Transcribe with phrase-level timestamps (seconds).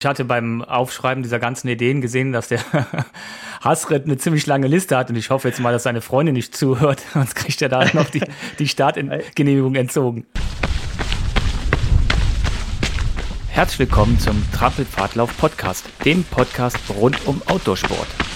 [0.00, 2.60] Ich hatte beim Aufschreiben dieser ganzen Ideen gesehen, dass der
[3.60, 6.56] Hasret eine ziemlich lange Liste hat und ich hoffe jetzt mal, dass seine Freundin nicht
[6.56, 8.22] zuhört, sonst kriegt er da noch die,
[8.60, 10.24] die Startgenehmigung entzogen.
[13.48, 18.27] Herzlich willkommen zum Trampelpfadlauf Podcast, dem Podcast rund um Outdoorsport.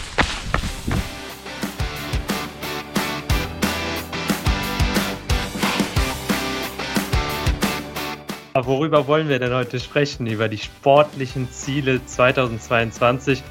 [8.64, 10.28] Worüber wollen wir denn heute sprechen?
[10.28, 13.42] Über die sportlichen Ziele 2022.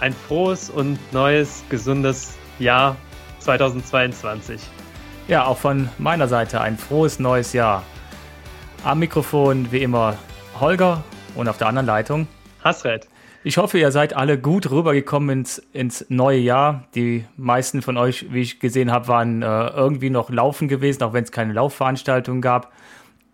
[0.00, 2.96] Ein frohes und neues, gesundes Jahr
[3.38, 4.60] 2022.
[5.28, 7.84] Ja, auch von meiner Seite ein frohes neues Jahr.
[8.82, 10.16] Am Mikrofon wie immer
[10.58, 11.04] Holger
[11.36, 12.26] und auf der anderen Leitung
[12.64, 13.06] Hasred.
[13.48, 16.84] Ich hoffe, ihr seid alle gut rübergekommen ins, ins neue Jahr.
[16.94, 21.14] Die meisten von euch, wie ich gesehen habe, waren äh, irgendwie noch laufen gewesen, auch
[21.14, 22.70] wenn es keine Laufveranstaltung gab.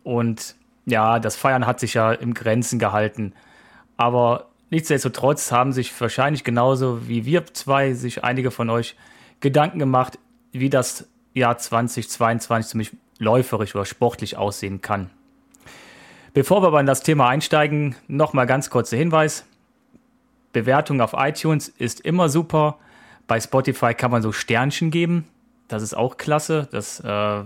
[0.05, 0.55] Und
[0.87, 3.33] ja, das Feiern hat sich ja im Grenzen gehalten.
[3.97, 8.95] Aber nichtsdestotrotz haben sich wahrscheinlich genauso wie wir zwei, sich einige von euch
[9.41, 10.21] Gedanken gemacht,
[10.53, 15.11] wie das Jahr 2022 ziemlich läuferisch oder sportlich aussehen kann.
[16.35, 19.45] Bevor wir aber in das Thema einsteigen, nochmal ganz kurzer Hinweis.
[20.55, 22.79] Bewertung auf iTunes ist immer super.
[23.27, 25.27] Bei Spotify kann man so Sternchen geben.
[25.69, 26.69] Das ist auch klasse.
[26.73, 27.43] Das äh,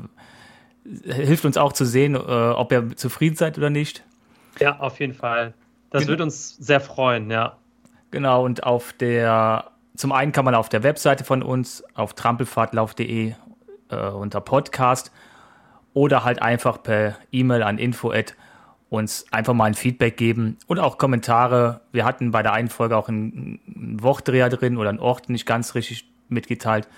[1.04, 4.04] hilft uns auch zu sehen, äh, ob ihr zufrieden seid oder nicht.
[4.60, 5.54] Ja, auf jeden Fall.
[5.90, 6.10] Das genau.
[6.10, 7.56] wird uns sehr freuen, ja.
[8.10, 13.34] Genau, und auf der, zum einen kann man auf der Webseite von uns, auf trampelfahrtlauf.de
[13.90, 15.12] äh, unter Podcast
[15.94, 18.34] oder halt einfach per E-Mail an info@
[18.91, 21.81] uns einfach mal ein Feedback geben und auch Kommentare.
[21.92, 23.61] Wir hatten bei der einen Folge auch einen,
[24.00, 26.89] Wortdreher drin oder einen Ort nicht ganz richtig mitgeteilt.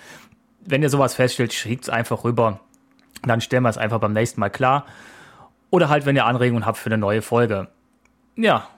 [0.64, 2.60] Wenn ihr sowas feststellt, schreibt es einfach rüber.
[3.22, 4.86] Dann stellen wir es einfach beim nächsten Mal klar.
[5.70, 7.68] Oder halt, wenn ihr Anregungen habt für eine neue Folge.
[8.36, 8.68] Ja,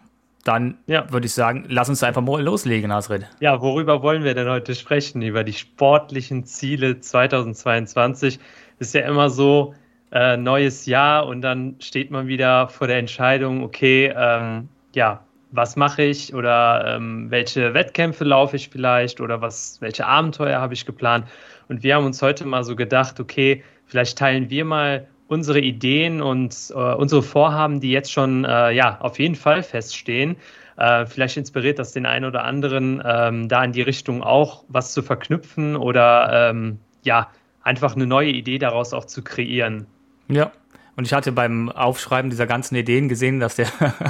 [0.45, 1.11] dann ja.
[1.13, 3.27] würde ich sagen, lass uns einfach mal loslegen, Nasrid.
[3.41, 5.23] Ja, worüber wollen wir denn heute sprechen?
[5.23, 8.41] Über die sportlichen Ziele 2022.
[8.79, 9.75] Ist ja immer so,
[10.13, 15.77] äh, neues Jahr und dann steht man wieder vor der Entscheidung, okay, ähm, ja, was
[15.77, 20.87] mache ich oder ähm, welche Wettkämpfe laufe ich vielleicht oder was, welche Abenteuer habe ich
[20.87, 21.27] geplant.
[21.69, 26.21] Und wir haben uns heute mal so gedacht, okay, vielleicht teilen wir mal unsere Ideen
[26.21, 30.37] und äh, unsere Vorhaben, die jetzt schon äh, ja auf jeden Fall feststehen.
[30.77, 34.93] Äh, vielleicht inspiriert das den einen oder anderen, ähm, da in die Richtung auch was
[34.93, 37.29] zu verknüpfen oder ähm, ja
[37.63, 39.87] einfach eine neue Idee daraus auch zu kreieren.
[40.33, 40.53] Ja.
[40.95, 43.67] Und ich hatte beim Aufschreiben dieser ganzen Ideen gesehen, dass der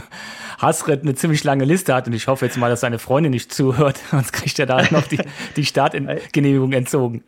[0.58, 2.06] Hasret eine ziemlich lange Liste hat.
[2.06, 5.06] Und ich hoffe jetzt mal, dass seine Freundin nicht zuhört, sonst kriegt er da noch
[5.06, 5.20] die,
[5.56, 7.22] die Startgenehmigung entzogen.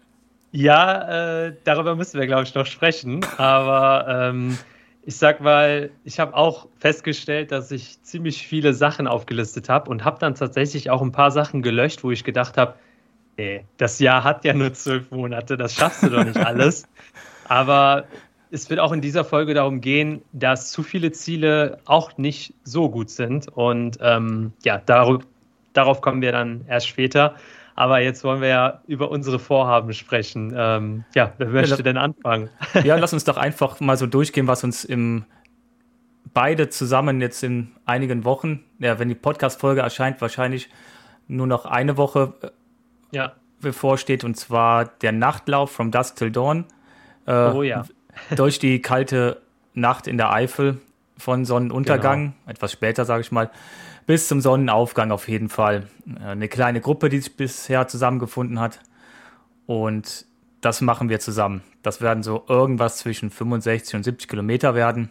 [0.51, 3.25] Ja, äh, darüber müssen wir, glaube ich, noch sprechen.
[3.39, 4.59] Aber ähm,
[5.03, 10.05] ich sag mal, ich habe auch festgestellt, dass ich ziemlich viele Sachen aufgelistet habe und
[10.05, 12.75] habe dann tatsächlich auch ein paar Sachen gelöscht, wo ich gedacht habe,
[13.37, 16.87] nee, das Jahr hat ja nur zwölf Monate, das schaffst du doch nicht alles.
[17.49, 18.05] Aber
[18.55, 22.89] es wird auch in dieser Folge darum gehen, dass zu viele Ziele auch nicht so
[22.89, 23.49] gut sind.
[23.49, 25.25] Und ähm, ja, darauf,
[25.73, 27.35] darauf kommen wir dann erst später.
[27.75, 30.55] Aber jetzt wollen wir ja über unsere Vorhaben sprechen.
[30.57, 32.49] Ähm, ja, wer möchte ja, denn anfangen?
[32.85, 35.25] Ja, lass uns doch einfach mal so durchgehen, was uns im
[36.33, 40.69] beide zusammen jetzt in einigen Wochen, ja, wenn die Podcast-Folge erscheint, wahrscheinlich
[41.27, 43.33] nur noch eine Woche äh, ja.
[43.61, 46.67] bevorsteht, und zwar der Nachtlauf from Dusk till Dawn.
[47.27, 47.85] Äh, oh ja
[48.37, 49.41] durch die kalte
[49.75, 50.79] Nacht in der Eifel
[51.17, 52.51] von Sonnenuntergang, genau.
[52.51, 53.51] etwas später sage ich mal,
[54.07, 55.87] bis zum Sonnenaufgang auf jeden Fall.
[56.23, 58.81] Eine kleine Gruppe, die sich bisher zusammengefunden hat.
[59.67, 60.27] Und
[60.61, 61.63] das machen wir zusammen.
[61.83, 65.11] Das werden so irgendwas zwischen 65 und 70 Kilometer werden.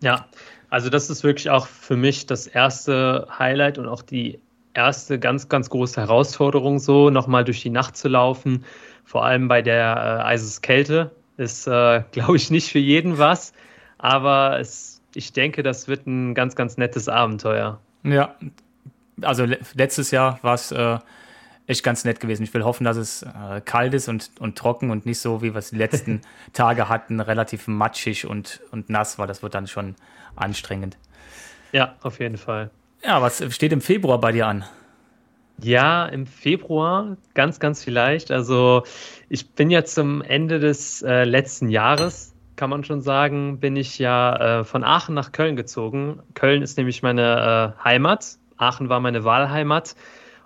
[0.00, 0.26] Ja,
[0.70, 4.40] also das ist wirklich auch für mich das erste Highlight und auch die
[4.74, 8.64] erste ganz, ganz große Herausforderung, so nochmal durch die Nacht zu laufen.
[9.04, 13.52] Vor allem bei der äh, Eiseskälte, ist, äh, glaube ich, nicht für jeden was,
[13.98, 17.80] aber es, ich denke, das wird ein ganz, ganz nettes Abenteuer.
[18.04, 18.34] Ja,
[19.20, 20.98] also le letztes Jahr war es äh,
[21.66, 22.42] echt ganz nett gewesen.
[22.42, 25.54] Ich will hoffen, dass es äh, kalt ist und, und trocken und nicht so, wie
[25.54, 26.20] wir es die letzten
[26.52, 29.94] Tage hatten, relativ matschig und, und nass, weil das wird dann schon
[30.34, 30.96] anstrengend.
[31.72, 32.70] Ja, auf jeden Fall.
[33.04, 34.64] Ja, was steht im Februar bei dir an?
[35.60, 38.30] Ja, im Februar ganz, ganz vielleicht.
[38.30, 38.82] Also
[39.28, 43.98] ich bin ja zum Ende des äh, letzten Jahres, kann man schon sagen, bin ich
[43.98, 46.20] ja äh, von Aachen nach Köln gezogen.
[46.34, 48.38] Köln ist nämlich meine äh, Heimat.
[48.56, 49.96] Aachen war meine Wahlheimat.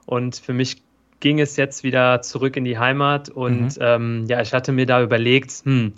[0.06, 0.82] Und für mich
[1.20, 3.28] ging es jetzt wieder zurück in die Heimat.
[3.28, 3.82] Und mhm.
[3.82, 5.92] ähm, ja, ich hatte mir da überlegt, hm,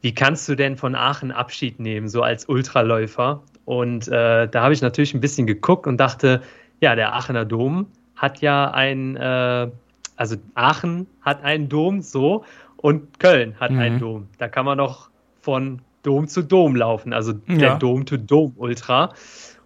[0.00, 3.42] wie kannst du denn von Aachen Abschied nehmen, so als Ultraläufer?
[3.64, 6.42] Und äh, da habe ich natürlich ein bisschen geguckt und dachte,
[6.80, 9.70] ja, der Aachener Dom hat ja ein, äh,
[10.16, 12.44] also Aachen hat einen Dom so
[12.76, 13.78] und Köln hat mhm.
[13.78, 14.28] einen Dom.
[14.38, 17.78] Da kann man noch von Dom zu Dom laufen, also der ja.
[17.78, 19.14] Dom to Dom Ultra.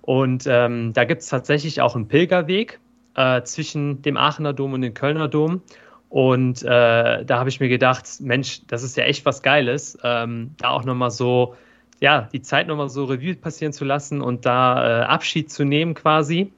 [0.03, 2.81] Und ähm, da gibt es tatsächlich auch einen Pilgerweg
[3.15, 5.61] äh, zwischen dem Aachener Dom und dem Kölner Dom.
[6.09, 10.55] Und äh, da habe ich mir gedacht, Mensch, das ist ja echt was Geiles, ähm,
[10.57, 11.55] da auch nochmal so,
[12.01, 15.95] ja, die Zeit nochmal so Revue passieren zu lassen und da äh, Abschied zu nehmen
[15.95, 16.53] quasi.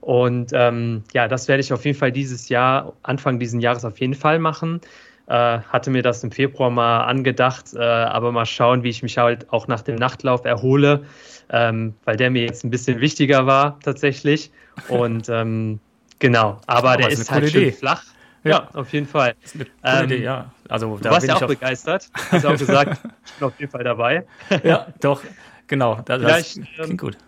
[0.00, 3.98] Und ähm, ja, das werde ich auf jeden Fall dieses Jahr, Anfang dieses Jahres auf
[3.98, 4.80] jeden Fall machen.
[5.26, 9.18] Äh, hatte mir das im Februar mal angedacht, äh, aber mal schauen, wie ich mich
[9.18, 11.04] halt auch nach dem Nachtlauf erhole,
[11.50, 14.52] ähm, weil der mir jetzt ein bisschen wichtiger war tatsächlich.
[14.86, 15.80] Und ähm,
[16.20, 18.04] genau, aber, aber der ist, ist halt schön flach.
[18.44, 19.34] Ja, auf jeden Fall.
[19.42, 20.52] Das ist eine ähm, Idee, ja.
[20.68, 22.08] Also, du warst ja auch, auch begeistert.
[22.30, 24.24] Hast auch gesagt, ich bin auf jeden Fall dabei.
[24.62, 25.22] ja, doch,
[25.66, 26.00] genau.
[26.04, 27.18] Das, Vielleicht, das klingt ähm, gut.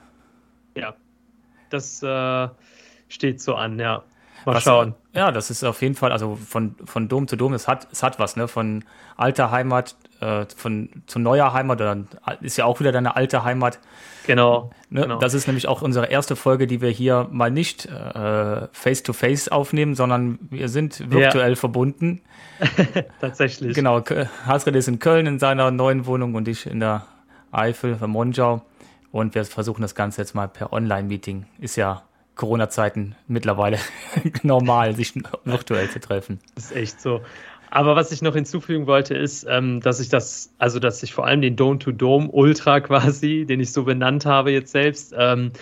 [0.77, 0.95] Ja,
[1.71, 2.49] das äh,
[3.09, 4.03] steht so an, ja.
[4.45, 4.95] Mal was, schauen.
[5.15, 8.03] Ja, das ist auf jeden Fall, also von, von Dom zu Dom, es hat, es
[8.03, 8.47] hat was, ne?
[8.49, 8.85] Von
[9.17, 12.09] alter Heimat äh, von, zu neuer Heimat, dann
[12.41, 13.79] ist ja auch wieder deine alte Heimat.
[14.27, 15.03] Genau, ne?
[15.03, 15.19] genau.
[15.19, 19.95] Das ist nämlich auch unsere erste Folge, die wir hier mal nicht äh, face-to-face aufnehmen,
[19.95, 21.57] sondern wir sind virtuell ja.
[21.57, 22.21] verbunden.
[23.21, 23.75] Tatsächlich.
[23.75, 24.03] Genau,
[24.45, 27.07] Hasred ist in Köln in seiner neuen Wohnung und ich in der
[27.53, 28.63] Eifel, in Monschau.
[29.11, 31.47] Und wir versuchen das Ganze jetzt mal per Online-Meeting.
[31.59, 32.03] Ist ja
[32.35, 33.79] Corona-Zeiten mittlerweile
[34.43, 35.15] normal, sich
[35.45, 36.39] virtuell zu treffen.
[36.55, 37.21] Das ist echt so.
[37.71, 41.27] Aber was ich noch hinzufügen wollte, ist, ähm, dass ich das, also dass ich vor
[41.27, 45.53] allem den Dome-to-Dome Ultra quasi, den ich so benannt habe jetzt selbst, ähm,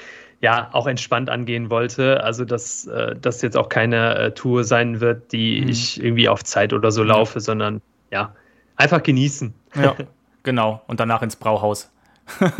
[0.41, 2.23] ja, auch entspannt angehen wollte.
[2.23, 5.69] Also, dass äh, das jetzt auch keine äh, Tour sein wird, die mhm.
[5.69, 7.81] ich irgendwie auf Zeit oder so laufe, sondern
[8.13, 8.35] ja,
[8.77, 9.55] einfach genießen.
[9.75, 9.97] Ja,
[10.43, 10.83] genau.
[10.87, 11.91] Und danach ins Brauhaus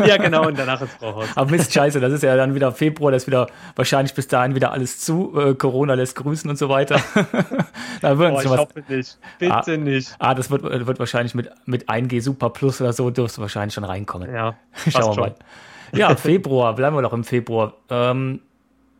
[0.05, 1.27] ja, genau, und danach ins Brauhaus.
[1.35, 4.55] Aber Mist, scheiße, das ist ja dann wieder Februar, das ist wieder wahrscheinlich bis dahin
[4.55, 5.33] wieder alles zu.
[5.37, 6.99] Äh, Corona lässt grüßen und so weiter.
[8.01, 9.17] da würden oh, ich was, hoffe nicht.
[9.39, 10.15] Bitte ah, nicht.
[10.19, 13.83] Ah, das wird, wird wahrscheinlich mit, mit 1G Super Plus oder so, dürfte wahrscheinlich schon
[13.83, 14.33] reinkommen.
[14.33, 14.55] Ja,
[14.89, 15.35] schauen wir mal.
[15.91, 17.73] Ja, Februar, bleiben wir doch im Februar.
[17.89, 18.41] Ähm,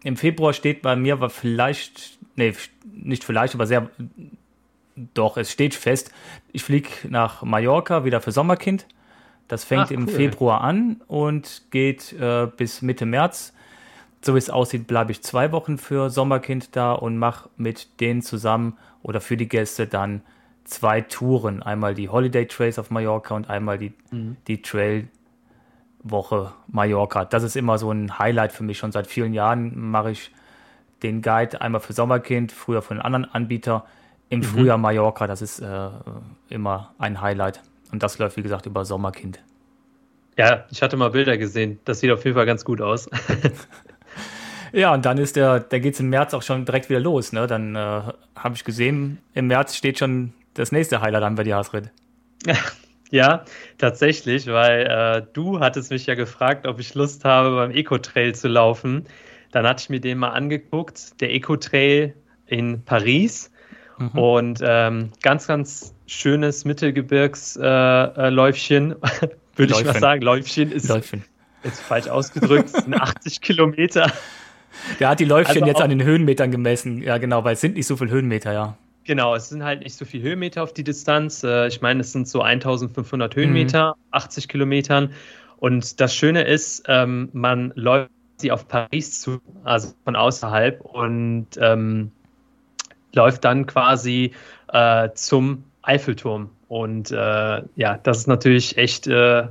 [0.03, 2.53] Im Februar steht bei mir war vielleicht, nee,
[2.93, 3.89] nicht vielleicht, aber sehr,
[5.13, 6.11] doch, es steht fest,
[6.51, 8.85] ich fliege nach Mallorca wieder für Sommerkind
[9.47, 10.13] das fängt Ach, im cool.
[10.13, 13.53] Februar an und geht äh, bis Mitte März.
[14.21, 18.21] So wie es aussieht, bleibe ich zwei Wochen für Sommerkind da und mache mit denen
[18.21, 20.21] zusammen oder für die Gäste dann
[20.65, 21.63] zwei Touren.
[21.63, 24.38] Einmal die Holiday Trails auf Mallorca und einmal die, mhm.
[24.47, 25.07] die Trail
[26.03, 27.25] Woche Mallorca.
[27.25, 28.77] Das ist immer so ein Highlight für mich.
[28.77, 30.31] Schon seit vielen Jahren mache ich
[31.03, 33.85] den Guide einmal für Sommerkind, früher für einen anderen Anbieter.
[34.29, 34.43] Im mhm.
[34.43, 35.89] Frühjahr Mallorca, das ist äh,
[36.50, 37.61] immer ein Highlight.
[37.92, 39.39] Und das läuft, wie gesagt, über Sommerkind.
[40.38, 41.80] Ja, ich hatte mal Bilder gesehen.
[41.86, 43.10] Das sieht auf jeden Fall ganz gut aus.
[44.72, 47.34] ja, und dann ist der, da geht es im März auch schon direkt wieder los.
[47.34, 47.48] Ne?
[47.48, 47.80] Dann äh,
[48.36, 51.92] habe ich gesehen, im März steht schon das nächste Highlight an bei dir, Hasrid.
[53.10, 53.45] Ja,
[53.78, 58.50] tatsächlich, weil äh, du hattest mich ja gefragt, ob ich Lust habe, beim Eco-Trail zu
[58.50, 59.06] laufen.
[59.51, 62.13] Dann hatte ich mir den mal angeguckt, der Eco-Trail
[62.48, 63.51] in Paris.
[63.98, 64.10] Mhm.
[64.10, 70.21] Und ähm, ganz, ganz schönes Mittelgebirgsläufchen, äh, äh würde ich mal sagen.
[70.21, 71.24] Läufchen ist Läufchen.
[71.63, 74.12] jetzt falsch ausgedrückt, sind 80 Kilometer.
[75.00, 77.01] Der hat die Läufchen also jetzt an den Höhenmetern gemessen.
[77.01, 78.77] Ja, genau, weil es sind nicht so viele Höhenmeter, ja.
[79.03, 81.43] Genau, es sind halt nicht so viele Höhenmeter auf die Distanz.
[81.43, 84.03] Äh, ich meine, es sind so 1500 Höhenmeter, mhm.
[84.12, 85.13] 80 Kilometern.
[85.58, 91.48] Und das Schöne ist, ähm, man läuft sie auf Paris zu, also von außerhalb und
[91.60, 92.12] ähm,
[93.13, 94.34] läuft dann quasi
[94.72, 96.50] äh, zum Eiffelturm.
[96.67, 97.15] Und äh,
[97.75, 99.48] ja, das ist natürlich echt äh,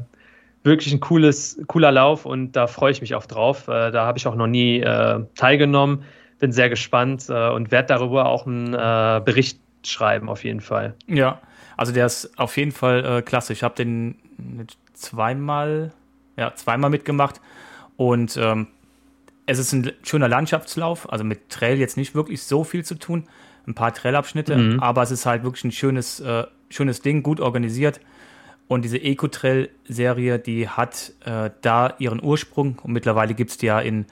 [0.63, 3.69] wirklich ein cooles, cooler Lauf und da freue ich mich auch drauf.
[3.69, 6.05] Äh, da habe ich auch noch nie äh, teilgenommen.
[6.39, 10.95] Bin sehr gespannt äh, und werde darüber auch einen äh, Bericht schreiben, auf jeden Fall.
[11.07, 11.41] Ja,
[11.77, 13.53] also der ist auf jeden Fall klasse.
[13.53, 14.17] Ich habe den
[14.93, 15.93] zweimal,
[16.37, 17.41] ja, zweimal mitgemacht
[17.97, 18.67] und ähm,
[19.47, 23.29] es ist ein schöner Landschaftslauf, also mit Trail jetzt nicht wirklich so viel zu tun
[23.67, 24.81] ein paar Trailabschnitte, mhm.
[24.81, 28.01] aber es ist halt wirklich ein schönes, äh, schönes Ding, gut organisiert.
[28.69, 33.81] Und diese Eco-Trail-Serie, die hat äh, da ihren Ursprung und mittlerweile gibt es die ja
[33.81, 34.07] in,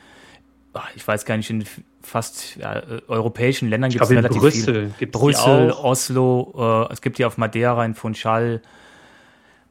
[0.73, 1.64] ach, ich weiß gar nicht, in
[2.02, 5.06] fast ja, äh, europäischen Ländern gibt es relativ Brüssel viel.
[5.08, 8.61] Brüssel, Oslo, äh, es gibt die auf Madeira, in Funchal,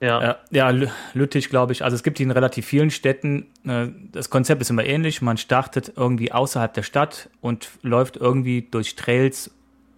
[0.01, 0.69] ja, äh, ja
[1.13, 1.83] Lüttich, glaube ich.
[1.85, 3.47] Also es gibt die in relativ vielen Städten.
[3.65, 5.21] Äh, das Konzept ist immer ähnlich.
[5.21, 9.51] Man startet irgendwie außerhalb der Stadt und läuft irgendwie durch Trails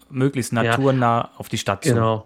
[0.09, 1.29] möglichst naturnah ja.
[1.37, 1.93] auf die Stadt zu.
[1.93, 2.25] Genau.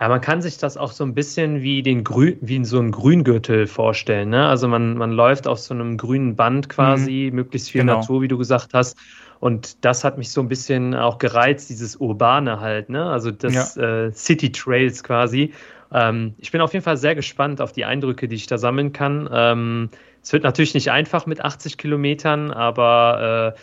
[0.00, 2.90] Ja, man kann sich das auch so ein bisschen wie den Grün, wie so ein
[2.90, 4.30] Grüngürtel vorstellen.
[4.30, 4.46] Ne?
[4.46, 7.36] Also man, man läuft auf so einem grünen Band quasi, mhm.
[7.36, 7.96] möglichst viel genau.
[7.96, 8.96] Natur, wie du gesagt hast.
[9.40, 13.04] Und das hat mich so ein bisschen auch gereizt, dieses Urbane halt, ne?
[13.04, 14.06] Also das ja.
[14.06, 15.52] äh, City Trails quasi.
[15.92, 18.92] Ähm, ich bin auf jeden Fall sehr gespannt auf die Eindrücke, die ich da sammeln
[18.92, 19.28] kann.
[19.32, 19.90] Ähm,
[20.22, 23.60] es wird natürlich nicht einfach mit 80 Kilometern, aber äh,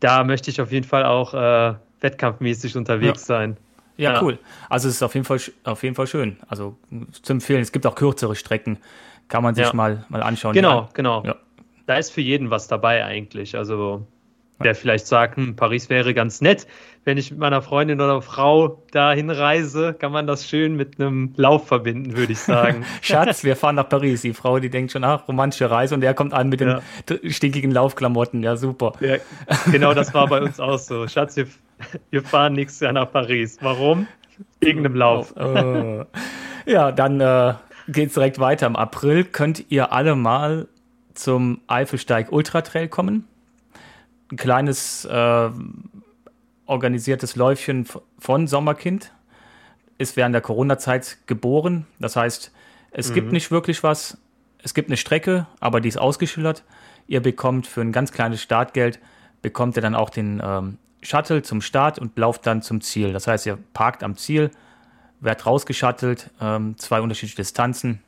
[0.00, 1.74] da möchte ich auf jeden Fall auch äh,
[2.06, 3.36] wettkampfmäßig unterwegs ja.
[3.36, 3.56] sein.
[3.96, 4.38] Ja, ja, cool.
[4.68, 6.36] Also es ist auf jeden Fall auf jeden Fall schön.
[6.48, 6.76] Also
[7.10, 7.62] zu empfehlen.
[7.62, 8.78] Es gibt auch kürzere Strecken,
[9.28, 9.72] kann man sich ja.
[9.74, 10.54] mal mal anschauen.
[10.54, 11.24] Genau, genau.
[11.86, 13.56] Da ist für jeden was dabei eigentlich.
[13.56, 14.06] Also
[14.62, 16.66] der vielleicht sagt, hm, Paris wäre ganz nett.
[17.04, 21.34] Wenn ich mit meiner Freundin oder Frau da hinreise, kann man das schön mit einem
[21.36, 22.84] Lauf verbinden, würde ich sagen.
[23.02, 24.22] Schatz, wir fahren nach Paris.
[24.22, 26.80] Die Frau, die denkt schon, ach, romantische Reise und der kommt an mit den ja.
[27.28, 28.42] stinkigen Laufklamotten.
[28.42, 28.92] Ja, super.
[29.00, 29.16] Ja,
[29.70, 31.06] genau, das war bei uns auch so.
[31.06, 31.46] Schatz, wir,
[32.10, 33.58] wir fahren nächstes Jahr nach Paris.
[33.60, 34.06] Warum?
[34.60, 35.34] Wegen dem Lauf.
[35.36, 36.04] Oh, oh.
[36.66, 37.54] Ja, dann äh,
[37.88, 38.66] geht es direkt weiter.
[38.66, 40.68] Im April könnt ihr alle mal
[41.14, 43.26] zum Eifelsteig Ultra Trail kommen
[44.30, 45.50] ein kleines äh,
[46.66, 47.86] organisiertes Läufchen
[48.18, 49.12] von Sommerkind.
[49.98, 51.86] Ist während der Corona-Zeit geboren.
[51.98, 52.52] Das heißt,
[52.90, 53.14] es mhm.
[53.14, 54.18] gibt nicht wirklich was.
[54.62, 56.64] Es gibt eine Strecke, aber die ist ausgeschildert.
[57.06, 58.98] Ihr bekommt für ein ganz kleines Startgeld,
[59.40, 63.12] bekommt ihr dann auch den ähm, Shuttle zum Start und lauft dann zum Ziel.
[63.12, 64.50] Das heißt, ihr parkt am Ziel,
[65.20, 68.02] werdet rausgeschattelt, ähm, zwei unterschiedliche Distanzen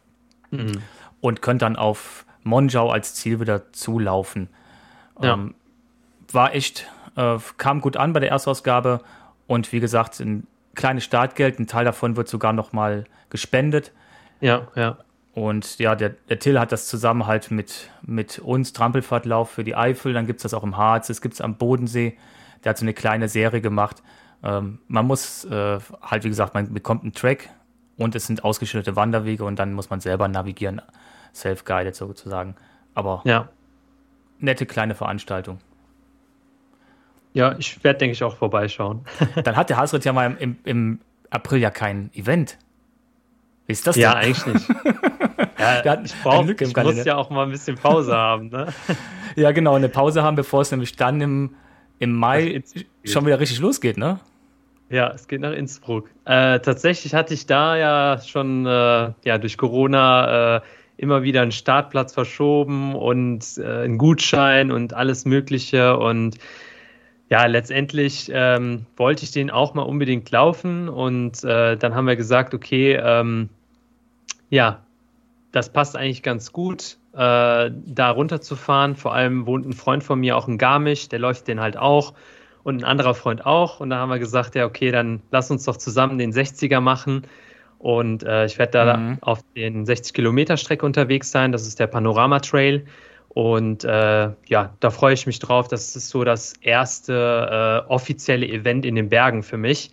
[0.51, 0.83] mhm.
[1.21, 4.49] und könnt dann auf Monjau als Ziel wieder zulaufen.
[5.21, 5.35] Ja.
[5.35, 5.55] Ähm,
[6.33, 6.87] war echt,
[7.17, 9.01] äh, kam gut an bei der Erstausgabe
[9.47, 13.93] und wie gesagt, ein kleines Startgeld, ein Teil davon wird sogar nochmal gespendet.
[14.41, 14.99] Ja, ja.
[15.35, 19.77] Und ja, der, der Till hat das zusammen halt mit, mit uns, Trampelfahrtlauf für die
[19.77, 22.17] Eifel, dann gibt es das auch im Harz, das gibt es am Bodensee.
[22.65, 24.03] Der hat so eine kleine Serie gemacht.
[24.43, 27.51] Ähm, man muss äh, halt, wie gesagt, man bekommt einen Track
[27.97, 30.81] und es sind ausgeschilderte Wanderwege und dann muss man selber navigieren,
[31.35, 32.55] self-guided sozusagen.
[32.95, 33.49] Aber ja.
[34.39, 35.59] nette kleine Veranstaltung.
[37.33, 39.05] Ja, ich werde, denke ich, auch vorbeischauen.
[39.45, 40.99] Dann hat der Hausritt ja mal im, im
[41.31, 42.59] April ja kein Event.
[43.67, 44.03] Wie ist das denn?
[44.03, 44.69] Ja, eigentlich nicht.
[45.59, 48.49] ja, ich brauch, ich muss ja auch mal ein bisschen Pause haben.
[48.49, 48.73] Ne?
[49.37, 51.55] ja, genau, eine Pause haben, bevor es nämlich dann im,
[51.99, 52.63] im Mai
[53.05, 54.21] schon wieder richtig losgeht, ne?
[54.91, 56.09] Ja, es geht nach Innsbruck.
[56.25, 60.61] Äh, tatsächlich hatte ich da ja schon äh, ja, durch Corona äh,
[60.97, 65.99] immer wieder einen Startplatz verschoben und äh, einen Gutschein und alles Mögliche.
[65.99, 66.39] Und
[67.29, 72.17] ja, letztendlich ähm, wollte ich den auch mal unbedingt laufen und äh, dann haben wir
[72.17, 73.51] gesagt, okay, ähm,
[74.49, 74.81] ja,
[75.53, 78.95] das passt eigentlich ganz gut, äh, da runterzufahren.
[78.95, 82.15] Vor allem wohnt ein Freund von mir auch in Garmisch, der läuft den halt auch
[82.63, 83.81] und ein anderer Freund auch.
[83.81, 87.23] Und da haben wir gesagt, ja, okay, dann lass uns doch zusammen den 60er machen.
[87.79, 89.19] Und äh, ich werde da mhm.
[89.21, 91.51] auf den 60 Kilometer Strecke unterwegs sein.
[91.51, 92.85] Das ist der Panorama Trail.
[93.31, 95.67] Und äh, ja, da freue ich mich drauf.
[95.69, 99.91] Das ist so das erste äh, offizielle Event in den Bergen für mich.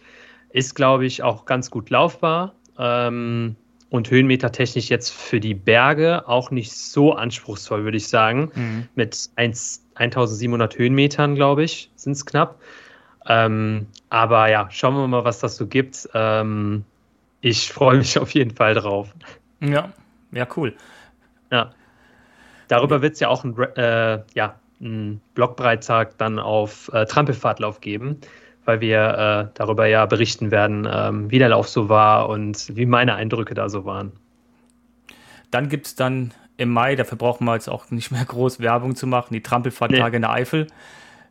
[0.50, 2.54] Ist, glaube ich, auch ganz gut laufbar.
[2.78, 3.56] Ähm,
[3.90, 8.52] und höhenmetertechnisch jetzt für die Berge auch nicht so anspruchsvoll, würde ich sagen.
[8.56, 8.88] Mhm.
[8.96, 12.60] Mit 1, 1700 Höhenmetern, glaube ich, sind es knapp.
[13.28, 16.10] Ähm, aber ja, schauen wir mal, was das so gibt.
[16.14, 16.84] Ähm,
[17.42, 19.14] ich freue mich auf jeden Fall drauf.
[19.62, 19.94] Ja,
[20.32, 20.76] ja, cool.
[21.52, 21.72] Ja.
[22.68, 24.56] Darüber wird es ja auch ein, äh, ja,
[25.34, 28.20] Blogbeitrag dann auf äh, Trampelfahrtlauf geben,
[28.66, 32.86] weil wir äh, darüber ja berichten werden, ähm, wie der Lauf so war und wie
[32.86, 34.12] meine Eindrücke da so waren.
[35.52, 38.96] Dann gibt es dann im Mai, dafür brauchen wir jetzt auch nicht mehr groß Werbung
[38.96, 40.16] zu machen, die Trampelfahrttage nee.
[40.18, 40.68] in der Eifel.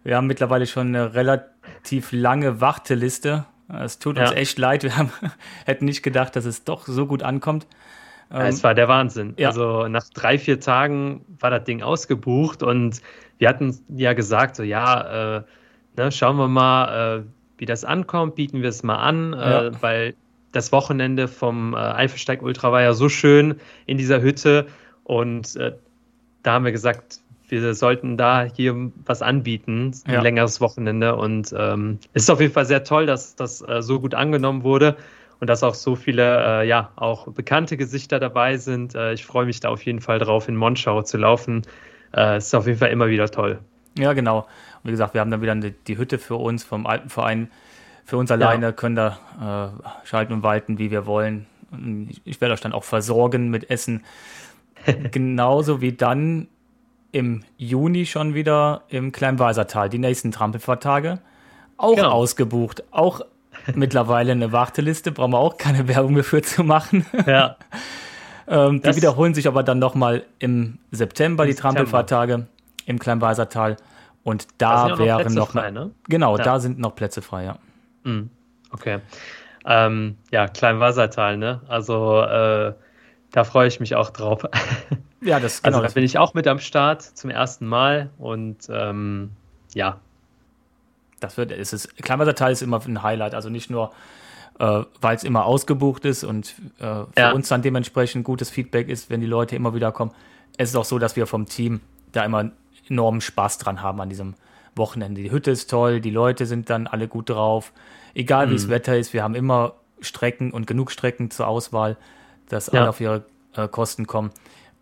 [0.02, 3.46] Wir haben mittlerweile schon eine relativ lange Warteliste.
[3.68, 4.36] Es tut uns ja.
[4.36, 4.82] echt leid.
[4.82, 5.10] Wir haben,
[5.64, 7.66] hätten nicht gedacht, dass es doch so gut ankommt.
[8.30, 9.34] Ja, es war der Wahnsinn.
[9.36, 9.48] Ja.
[9.48, 13.00] Also nach drei, vier Tagen war das Ding ausgebucht und
[13.38, 15.42] wir hatten ja gesagt, so ja, äh,
[15.96, 17.22] ne, schauen wir mal, äh,
[17.58, 19.66] wie das ankommt, bieten wir es mal an, äh, ja.
[19.66, 20.14] äh, weil
[20.52, 24.66] das Wochenende vom äh, Eifelsteig Ultra war ja so schön in dieser Hütte
[25.02, 25.72] und äh,
[26.42, 30.22] da haben wir gesagt, wir sollten da hier was anbieten, ein ja.
[30.22, 34.14] längeres Wochenende und ähm, es ist auf jeden Fall sehr toll, dass das so gut
[34.14, 34.96] angenommen wurde
[35.40, 38.94] und dass auch so viele, äh, ja, auch bekannte Gesichter dabei sind.
[38.94, 41.62] Äh, ich freue mich da auf jeden Fall drauf, in Monschau zu laufen.
[42.12, 43.58] Äh, es ist auf jeden Fall immer wieder toll.
[43.98, 44.40] Ja, genau.
[44.40, 47.50] Und wie gesagt, wir haben dann wieder die, die Hütte für uns vom Alpenverein.
[48.04, 48.72] Für uns alleine ja.
[48.72, 51.46] können da äh, schalten und walten, wie wir wollen.
[52.24, 54.04] Ich werde euch dann auch versorgen mit Essen.
[55.10, 56.48] Genauso wie dann
[57.12, 61.20] im Juni schon wieder im Kleinweisertal, die nächsten Trampelfahrtage.
[61.76, 62.10] Auch genau.
[62.10, 62.82] ausgebucht.
[62.90, 63.20] Auch
[63.74, 67.06] mittlerweile eine Warteliste, brauchen wir auch keine Werbung dafür zu machen.
[67.26, 67.56] Ja.
[68.48, 72.46] ähm, die wiederholen sich aber dann nochmal im September, Im die Trampelfahrtage
[72.86, 73.76] im Kleinweisertal.
[74.22, 75.90] Und da, da wären noch, noch frei, ne?
[76.08, 76.44] Genau, ja.
[76.44, 77.58] da sind noch Plätze frei, ja.
[78.04, 78.30] Mhm.
[78.70, 79.00] Okay.
[79.66, 81.60] Ähm, ja, Kleinwassertal, ne?
[81.68, 82.74] Also äh,
[83.30, 84.44] da freue ich mich auch drauf.
[85.24, 85.78] Ja, das genau.
[85.78, 89.30] Also da bin ich auch mit am Start zum ersten Mal und ähm,
[89.72, 89.98] ja.
[91.18, 93.90] Das wird, es ist, Kleinwassertal ist immer ein Highlight, also nicht nur,
[94.58, 97.32] äh, weil es immer ausgebucht ist und äh, für ja.
[97.32, 100.10] uns dann dementsprechend gutes Feedback ist, wenn die Leute immer wieder kommen.
[100.58, 101.80] Es ist auch so, dass wir vom Team
[102.12, 102.50] da immer
[102.88, 104.34] enormen Spaß dran haben an diesem
[104.76, 105.22] Wochenende.
[105.22, 107.72] Die Hütte ist toll, die Leute sind dann alle gut drauf.
[108.14, 108.70] Egal wie das mhm.
[108.70, 111.96] Wetter ist, wir haben immer Strecken und genug Strecken zur Auswahl,
[112.48, 112.80] dass ja.
[112.80, 113.24] alle auf ihre
[113.54, 114.30] äh, Kosten kommen.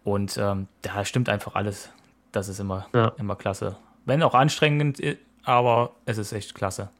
[0.04, 1.90] Und ähm, da stimmt einfach alles.
[2.32, 3.12] Das ist immer, ja.
[3.18, 3.76] immer klasse.
[4.04, 5.00] Wenn auch anstrengend,
[5.44, 6.90] aber es ist echt klasse.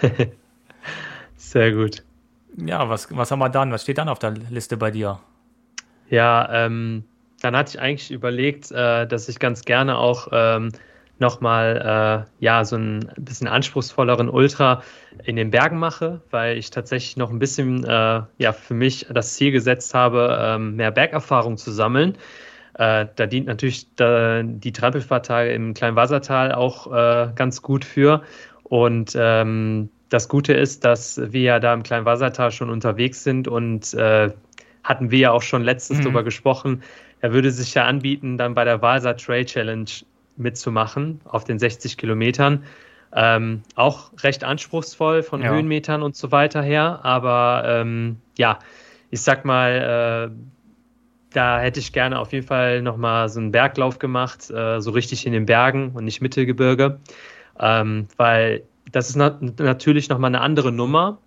[1.36, 2.02] Sehr gut.
[2.56, 3.72] Ja, was, was haben wir dann?
[3.72, 5.18] Was steht dann auf der Liste bei dir?
[6.08, 7.04] Ja, ähm,
[7.40, 10.70] dann hatte ich eigentlich überlegt, äh, dass ich ganz gerne auch ähm,
[11.18, 14.82] nochmal äh, ja, so ein bisschen anspruchsvolleren Ultra
[15.24, 19.34] in den Bergen mache, weil ich tatsächlich noch ein bisschen äh, ja, für mich das
[19.34, 22.16] Ziel gesetzt habe, äh, mehr Bergerfahrung zu sammeln.
[22.74, 28.22] Äh, da dient natürlich da, die Trampelfahrtage im Kleinwassertal auch äh, ganz gut für.
[28.64, 33.94] Und ähm, das Gute ist, dass wir ja da im Kleinwassertal schon unterwegs sind und
[33.94, 34.30] äh,
[34.84, 36.04] hatten wir ja auch schon letztens mhm.
[36.04, 36.82] darüber gesprochen.
[37.20, 39.90] Er würde sich ja anbieten, dann bei der Walser Trail Challenge
[40.36, 42.64] mitzumachen auf den 60 Kilometern.
[43.14, 45.50] Ähm, auch recht anspruchsvoll von ja.
[45.50, 48.58] Höhenmetern und so weiter her, aber ähm, ja,
[49.10, 50.36] ich sag mal, äh,
[51.32, 55.26] da hätte ich gerne auf jeden Fall nochmal so einen Berglauf gemacht, äh, so richtig
[55.26, 56.98] in den Bergen und nicht Mittelgebirge,
[57.58, 61.18] ähm, weil das ist na natürlich nochmal eine andere Nummer,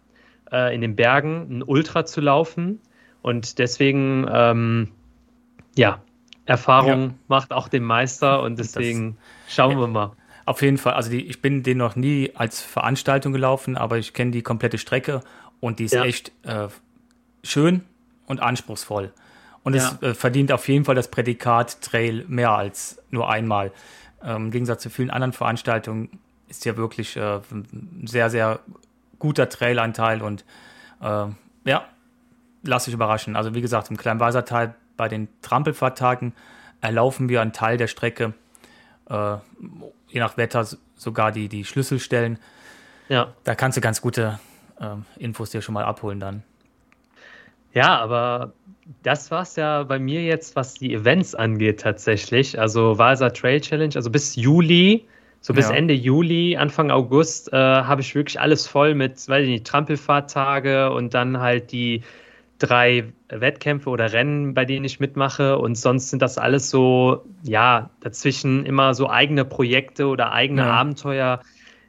[0.52, 2.80] äh, in den Bergen ein Ultra zu laufen
[3.22, 4.90] und deswegen, ähm,
[5.80, 6.02] ja,
[6.46, 7.16] Erfahrung ja.
[7.28, 10.12] macht auch den Meister und deswegen das, schauen wir mal.
[10.46, 14.14] Auf jeden Fall, also die, ich bin den noch nie als Veranstaltung gelaufen, aber ich
[14.14, 15.22] kenne die komplette Strecke
[15.60, 16.04] und die ist ja.
[16.04, 16.68] echt äh,
[17.44, 17.84] schön
[18.26, 19.14] und anspruchsvoll.
[19.64, 19.98] Und ja.
[20.02, 23.72] es äh, verdient auf jeden Fall das Prädikat Trail mehr als nur einmal.
[24.24, 26.10] Ähm, Im Gegensatz zu vielen anderen Veranstaltungen
[26.50, 28.60] ist ja wirklich äh, ein sehr, sehr
[29.20, 30.44] guter Trailanteil und
[31.02, 31.26] äh,
[31.66, 31.86] ja,
[32.64, 33.36] lass dich überraschen.
[33.36, 36.34] Also wie gesagt, im Kleinweisertal bei den Trampelfahrttagen
[36.82, 38.34] erlaufen wir einen Teil der Strecke,
[39.10, 39.38] äh,
[40.10, 42.38] je nach Wetter sogar die, die Schlüsselstellen.
[43.08, 43.34] Ja.
[43.46, 44.40] Da kannst du ganz gute
[44.78, 46.44] äh, Infos dir schon mal abholen dann.
[47.74, 48.52] Ja, aber
[49.04, 52.60] das war es ja bei mir jetzt, was die Events angeht tatsächlich.
[52.60, 55.08] Also Valsa Trail Challenge, also bis Juli,
[55.40, 55.76] so bis ja.
[55.76, 60.92] Ende Juli, Anfang August, äh, habe ich wirklich alles voll mit, weiß ich nicht, Trampelfahrttage
[60.92, 62.04] und dann halt die
[62.60, 65.58] drei Wettkämpfe oder Rennen, bei denen ich mitmache.
[65.58, 70.72] Und sonst sind das alles so, ja, dazwischen immer so eigene Projekte oder eigene ja.
[70.72, 71.42] Abenteuer,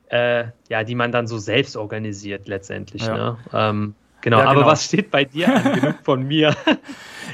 [0.09, 3.03] äh, ja, die man dann so selbst organisiert letztendlich.
[3.03, 3.15] Ja.
[3.15, 3.39] Ne?
[3.53, 4.39] Ähm, genau.
[4.39, 4.61] Ja, genau.
[4.61, 5.73] aber was steht bei dir an?
[5.81, 6.55] Genug von mir.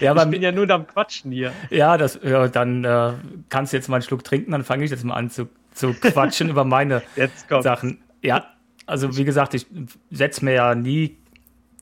[0.00, 1.52] Ja, ich bin ja nur am Quatschen hier.
[1.70, 3.12] Ja, das, ja dann äh,
[3.50, 5.92] kannst du jetzt mal einen Schluck trinken, dann fange ich jetzt mal an zu, zu
[5.92, 7.02] quatschen über meine
[7.60, 7.98] Sachen.
[8.22, 8.46] Ja,
[8.86, 9.66] also wie gesagt, ich
[10.10, 11.16] setze mir ja nie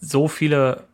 [0.01, 0.85] so viele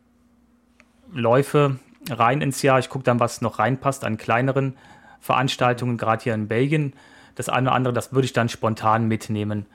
[1.13, 1.77] Läufe
[2.09, 2.79] rein ins Jahr.
[2.79, 4.75] Ich gucke dann, was noch reinpasst an kleineren
[5.19, 6.93] Veranstaltungen, gerade hier in Belgien.
[7.35, 9.65] Das eine oder andere, das würde ich dann spontan mitnehmen.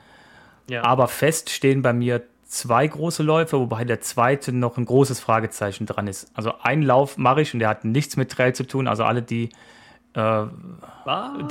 [0.69, 0.83] Ja.
[0.83, 5.85] Aber fest stehen bei mir zwei große Läufe, wobei der zweite noch ein großes Fragezeichen
[5.85, 6.31] dran ist.
[6.33, 8.87] Also einen Lauf mache ich und der hat nichts mit Trail zu tun.
[8.87, 9.49] Also alle, die,
[10.13, 10.43] äh,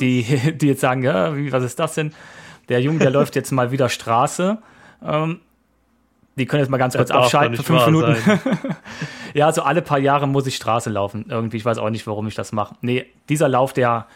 [0.01, 0.23] die,
[0.57, 2.13] die jetzt sagen, ja, wie, was ist das denn?
[2.69, 4.59] Der Junge, der läuft jetzt mal wieder Straße.
[5.03, 5.41] Ähm,
[6.37, 8.17] die können jetzt mal ganz kurz abschalten für fünf Minuten.
[9.35, 11.27] ja, so alle paar Jahre muss ich Straße laufen.
[11.29, 12.77] Irgendwie, ich weiß auch nicht, warum ich das mache.
[12.83, 14.07] Nee, dieser Lauf, der,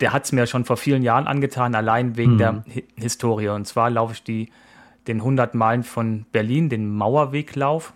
[0.00, 2.38] der hat es mir schon vor vielen Jahren angetan, allein wegen mhm.
[2.38, 3.48] der Hi Historie.
[3.48, 4.50] Und zwar laufe ich die,
[5.08, 7.92] den 100 Meilen von Berlin, den Mauerweglauf.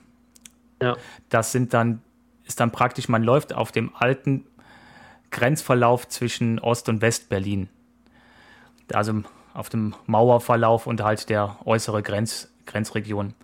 [0.82, 0.96] Ja.
[1.30, 2.02] Das sind dann,
[2.44, 4.44] ist dann praktisch, man läuft auf dem alten
[5.30, 7.70] Grenzverlauf zwischen Ost- und West-Berlin.
[8.92, 9.22] Also
[9.54, 13.34] auf dem Mauerverlauf und halt der äußere Grenz, Grenzregion.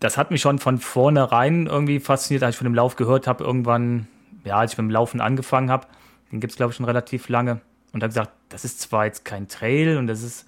[0.00, 3.42] Das hat mich schon von vornherein irgendwie fasziniert, als ich von dem Lauf gehört habe,
[3.42, 4.06] irgendwann,
[4.44, 5.86] ja, als ich mit dem Laufen angefangen habe.
[6.30, 7.60] Den gibt es, glaube ich, schon relativ lange.
[7.92, 10.46] Und habe gesagt, das ist zwar jetzt kein Trail und das ist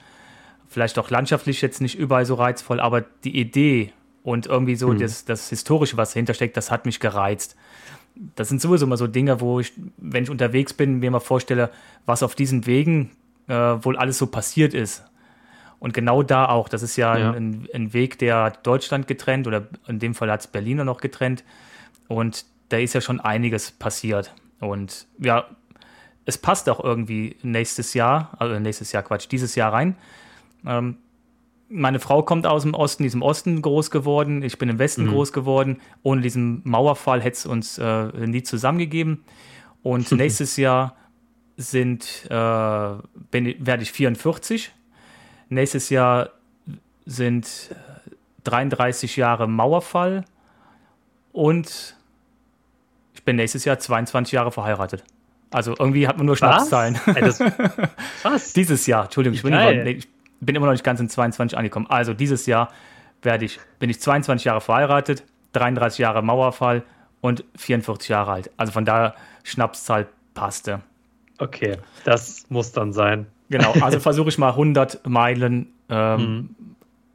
[0.68, 4.98] vielleicht auch landschaftlich jetzt nicht überall so reizvoll, aber die Idee und irgendwie so mhm.
[4.98, 7.56] das, das Historische, was dahinter steckt, das hat mich gereizt.
[8.36, 11.70] Das sind sowieso immer so Dinge, wo ich, wenn ich unterwegs bin, mir mal vorstelle,
[12.06, 13.10] was auf diesen Wegen
[13.48, 15.04] äh, wohl alles so passiert ist.
[15.80, 17.30] Und genau da auch, das ist ja, ja.
[17.32, 21.42] Ein, ein, Weg, der Deutschland getrennt oder in dem Fall hat es Berliner noch getrennt.
[22.06, 24.34] Und da ist ja schon einiges passiert.
[24.60, 25.46] Und ja,
[26.26, 29.96] es passt auch irgendwie nächstes Jahr, also nächstes Jahr Quatsch, dieses Jahr rein.
[30.66, 30.98] Ähm,
[31.70, 34.78] meine Frau kommt aus dem Osten, die ist im Osten groß geworden, ich bin im
[34.78, 35.12] Westen mhm.
[35.12, 35.80] groß geworden.
[36.02, 39.24] Ohne diesen Mauerfall hätte es uns äh, nie zusammengegeben.
[39.82, 40.96] Und nächstes Jahr
[41.56, 44.72] sind, äh, werde ich 44.
[45.50, 46.30] Nächstes Jahr
[47.04, 47.74] sind
[48.44, 50.24] 33 Jahre Mauerfall
[51.32, 51.96] und
[53.14, 55.04] ich bin nächstes Jahr 22 Jahre verheiratet.
[55.50, 56.98] Also irgendwie hat man nur Schnapszahlen.
[58.22, 58.52] Was?
[58.54, 60.08] Dieses Jahr, Entschuldigung, ich bin, immer, ich
[60.40, 61.86] bin, immer, noch nicht ganz in 22 angekommen.
[61.88, 62.72] Also dieses Jahr
[63.22, 66.84] werde ich, bin ich 22 Jahre verheiratet, 33 Jahre Mauerfall
[67.20, 68.50] und 44 Jahre alt.
[68.56, 70.80] Also von daher Schnapszahl passte.
[71.38, 73.26] Okay, das muss dann sein.
[73.50, 76.54] Genau, also versuche ich mal 100 Meilen ähm, mhm.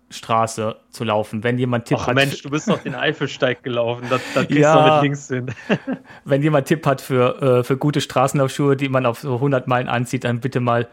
[0.09, 1.43] Straße zu laufen.
[1.43, 2.15] Wenn jemand Tipp Ach, hat.
[2.15, 4.05] Mensch, du bist doch den Eifelsteig gelaufen.
[4.09, 5.47] Das, das ja, du mit links hin.
[6.25, 9.87] wenn jemand Tipp hat für, äh, für gute Straßenlaufschuhe, die man auf so 100 Meilen
[9.87, 10.87] anzieht, dann bitte mal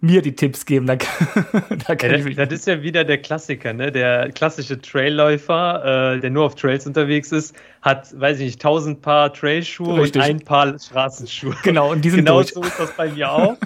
[0.00, 0.86] mir die Tipps geben.
[0.86, 3.90] Dann, da ja, das, das, ist ja wieder der Klassiker, ne?
[3.90, 9.02] Der klassische Trailläufer, äh, der nur auf Trails unterwegs ist, hat, weiß ich nicht, tausend
[9.02, 10.22] Paar Trailschuhe Richtig.
[10.22, 11.56] und ein Paar Straßenschuhe.
[11.62, 12.52] Genau, und die sind genau durch.
[12.52, 13.56] so ist das bei mir auch.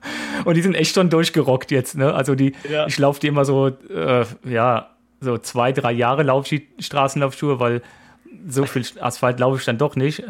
[0.44, 2.14] Und die sind echt schon durchgerockt jetzt, ne?
[2.14, 2.86] Also die, ja.
[2.86, 6.24] ich laufe die immer so, äh, ja, so zwei, drei Jahre
[6.78, 7.82] Straßenlaufschuhe, weil
[8.46, 10.22] so viel Asphalt laufe ich dann doch nicht.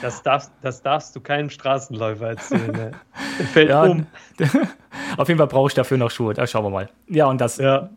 [0.00, 2.72] Das darfst, das darfst du keinem Straßenläufer erzählen.
[2.72, 2.92] Ne?
[3.52, 4.06] Fällt ja, um.
[5.16, 6.34] Auf jeden Fall brauche ich dafür noch Schuhe.
[6.34, 6.88] Da schauen wir mal.
[7.08, 7.90] Ja, und das, ja.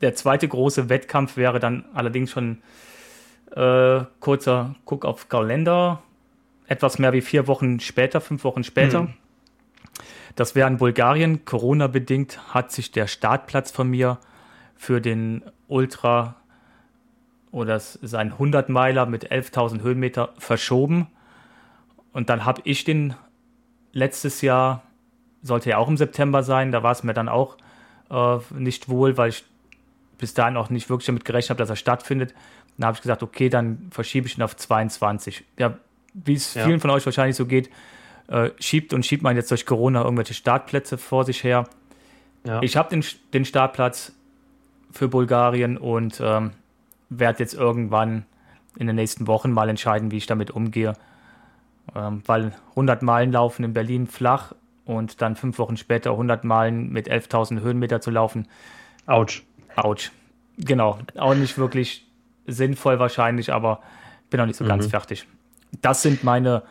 [0.00, 2.62] der zweite große Wettkampf wäre dann allerdings schon
[3.54, 6.02] äh, kurzer Guck auf Kalender.
[6.66, 9.00] Etwas mehr wie vier Wochen später, fünf Wochen später.
[9.00, 9.14] Hm.
[10.36, 11.44] Das wäre in Bulgarien.
[11.44, 14.18] Corona-bedingt hat sich der Startplatz von mir
[14.76, 16.36] für den Ultra
[17.50, 21.06] oder sein 100-Meiler mit 11.000 Höhenmeter verschoben.
[22.12, 23.14] Und dann habe ich den
[23.92, 24.82] letztes Jahr,
[25.42, 27.58] sollte ja auch im September sein, da war es mir dann auch
[28.10, 29.44] äh, nicht wohl, weil ich
[30.18, 32.34] bis dahin auch nicht wirklich damit gerechnet habe, dass er stattfindet.
[32.78, 35.44] Dann habe ich gesagt, okay, dann verschiebe ich ihn auf 22.
[35.58, 35.76] Ja,
[36.14, 36.64] wie es ja.
[36.64, 37.70] vielen von euch wahrscheinlich so geht,
[38.28, 41.68] äh, schiebt und schiebt man jetzt durch Corona irgendwelche Startplätze vor sich her.
[42.44, 42.60] Ja.
[42.62, 44.12] Ich habe den, den Startplatz
[44.90, 46.52] für Bulgarien und ähm,
[47.08, 48.24] werde jetzt irgendwann
[48.76, 50.94] in den nächsten Wochen mal entscheiden, wie ich damit umgehe.
[51.94, 54.54] Ähm, weil 100 Meilen laufen in Berlin flach
[54.84, 58.48] und dann fünf Wochen später 100 Meilen mit 11.000 Höhenmeter zu laufen.
[59.06, 59.42] Autsch.
[59.76, 60.10] Autsch.
[60.58, 60.98] Genau.
[61.16, 62.06] Auch nicht wirklich
[62.46, 63.80] sinnvoll wahrscheinlich, aber
[64.30, 64.68] bin noch nicht so mhm.
[64.68, 65.26] ganz fertig.
[65.80, 66.62] Das sind meine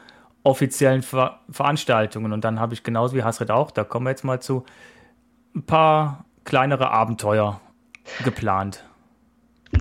[0.43, 2.33] offiziellen Ver Veranstaltungen.
[2.33, 4.65] Und dann habe ich genauso wie Hasred auch, da kommen wir jetzt mal zu,
[5.55, 7.59] ein paar kleinere Abenteuer
[8.23, 8.83] geplant.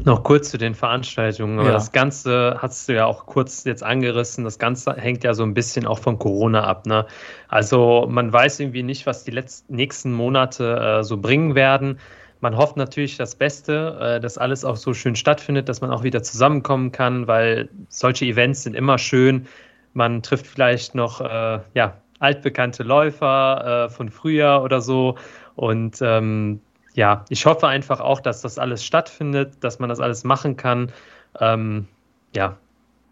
[0.04, 1.64] Noch kurz zu den Veranstaltungen.
[1.64, 1.72] Ja.
[1.72, 4.44] das Ganze hast du ja auch kurz jetzt angerissen.
[4.44, 6.86] Das Ganze hängt ja so ein bisschen auch von Corona ab.
[6.86, 7.06] Ne?
[7.48, 11.98] Also man weiß irgendwie nicht, was die letzten, nächsten Monate äh, so bringen werden.
[12.40, 16.04] Man hofft natürlich das Beste, äh, dass alles auch so schön stattfindet, dass man auch
[16.04, 19.46] wieder zusammenkommen kann, weil solche Events sind immer schön.
[19.92, 25.16] Man trifft vielleicht noch äh, ja, altbekannte Läufer äh, von früher oder so.
[25.56, 26.60] Und ähm,
[26.94, 30.92] ja, ich hoffe einfach auch, dass das alles stattfindet, dass man das alles machen kann.
[31.40, 31.88] Ähm,
[32.34, 32.56] ja.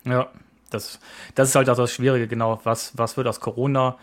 [0.05, 0.29] Ja,
[0.71, 1.01] das,
[1.35, 2.61] das ist halt auch das Schwierige, genau.
[2.65, 3.97] Was, was wird aus Corona?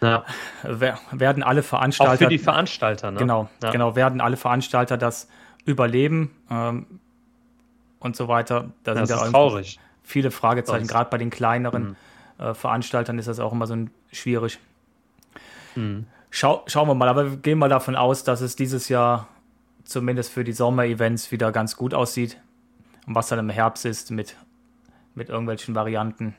[0.00, 0.24] Ja.
[0.62, 2.12] Werden alle Veranstalter.
[2.12, 3.18] Auch für die Veranstalter, ne?
[3.18, 3.70] Genau, ja.
[3.70, 5.28] genau, werden alle Veranstalter das
[5.64, 6.86] überleben ähm,
[7.98, 8.70] und so weiter.
[8.84, 9.80] Da das sind ist ja traurig.
[10.04, 11.90] Viele Fragezeichen, gerade bei den kleineren.
[11.90, 11.96] Mhm
[12.38, 14.58] äh, Veranstaltern ist das auch immer so ein, schwierig.
[15.74, 16.06] Mhm.
[16.30, 19.28] Schau, schauen wir mal, aber wir gehen mal davon aus, dass es dieses Jahr
[19.84, 22.38] zumindest für die Sommer-Events wieder ganz gut aussieht.
[23.06, 24.36] Und was dann im Herbst ist mit,
[25.14, 26.34] mit irgendwelchen Varianten,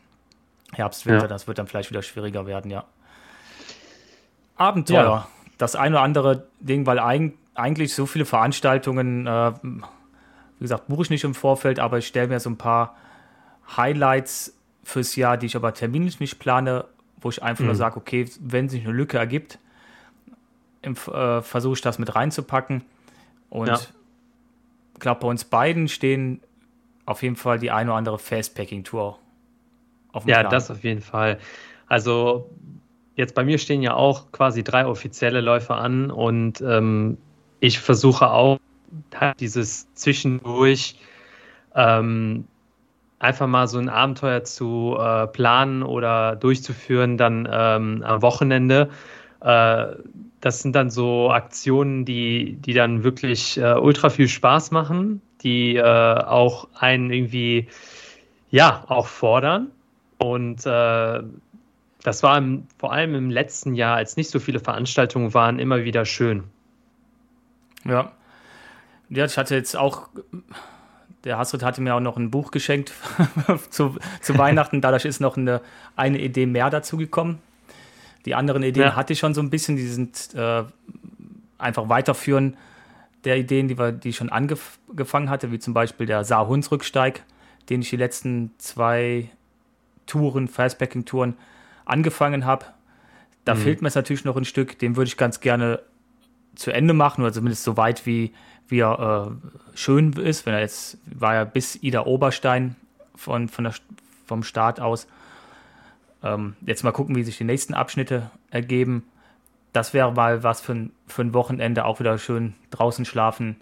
[0.72, 1.28] Herbst, Winter, ja.
[1.28, 2.86] das wird dann vielleicht wieder schwieriger werden, ja.
[4.56, 5.04] Abenteuer.
[5.04, 5.28] Ja.
[5.58, 9.82] Das eine oder andere Ding, weil ein, eigentlich so viele Veranstaltungen, äh, wie
[10.60, 12.96] gesagt, buche ich nicht im Vorfeld, aber ich stelle mir so ein paar
[13.76, 16.86] Highlights fürs Jahr, die ich aber terminlich nicht plane,
[17.22, 17.68] wo ich einfach mhm.
[17.68, 19.60] nur sage, okay, wenn sich eine Lücke ergibt,
[20.82, 22.84] äh, versuche ich das mit reinzupacken.
[23.50, 23.76] Und ja.
[23.76, 26.42] ich glaube, bei uns beiden stehen
[27.06, 29.18] auf jeden Fall die eine oder andere Fastpacking-Tour
[30.12, 30.52] auf dem Ja, Plan.
[30.52, 31.40] das auf jeden Fall.
[31.88, 32.50] Also
[33.16, 37.18] jetzt bei mir stehen ja auch quasi drei offizielle Läufe an und ähm,
[37.60, 38.60] ich versuche auch
[39.40, 40.96] dieses zwischendurch
[41.76, 42.48] ähm,
[43.20, 48.90] einfach mal so ein Abenteuer zu äh, planen oder durchzuführen, dann ähm, am Wochenende.
[49.42, 49.88] Äh,
[50.42, 55.76] das sind dann so Aktionen, die, die dann wirklich äh, ultra viel Spaß machen, die
[55.76, 57.68] äh, auch einen irgendwie,
[58.50, 59.72] ja, auch fordern.
[60.18, 61.22] Und äh,
[62.04, 65.84] das war im, vor allem im letzten Jahr, als nicht so viele Veranstaltungen waren, immer
[65.84, 66.46] wieder schön.
[67.84, 68.14] Ja.
[69.10, 70.10] Ja, ich hatte jetzt auch,
[71.24, 72.94] der Hasrit hatte mir auch noch ein Buch geschenkt
[73.70, 74.82] zu, zu Weihnachten.
[74.82, 75.62] Dadurch ist noch eine,
[75.96, 77.40] eine Idee mehr dazu gekommen.
[78.26, 78.96] Die anderen Ideen ja.
[78.96, 80.64] hatte ich schon so ein bisschen, die sind äh,
[81.58, 82.58] einfach weiterführen
[83.26, 87.24] der Ideen, die, wir, die ich schon angefangen hatte, wie zum Beispiel der Saar-Huns-Rücksteig,
[87.70, 89.30] den ich die letzten zwei
[90.06, 91.36] Touren, Fastpacking-Touren
[91.86, 92.66] angefangen habe.
[93.46, 93.60] Da mhm.
[93.60, 95.82] fehlt mir jetzt natürlich noch ein Stück, den würde ich ganz gerne
[96.60, 98.34] zu Ende machen, oder zumindest so weit, wie,
[98.68, 100.46] wie er äh, schön ist.
[100.46, 102.76] Wenn er jetzt war ja bis Ida Oberstein
[103.16, 103.74] von, von der,
[104.26, 105.08] vom Start aus.
[106.22, 109.04] Ähm, jetzt mal gucken, wie sich die nächsten Abschnitte ergeben.
[109.72, 113.56] Das wäre mal was für ein, für ein Wochenende, auch wieder schön draußen schlafen.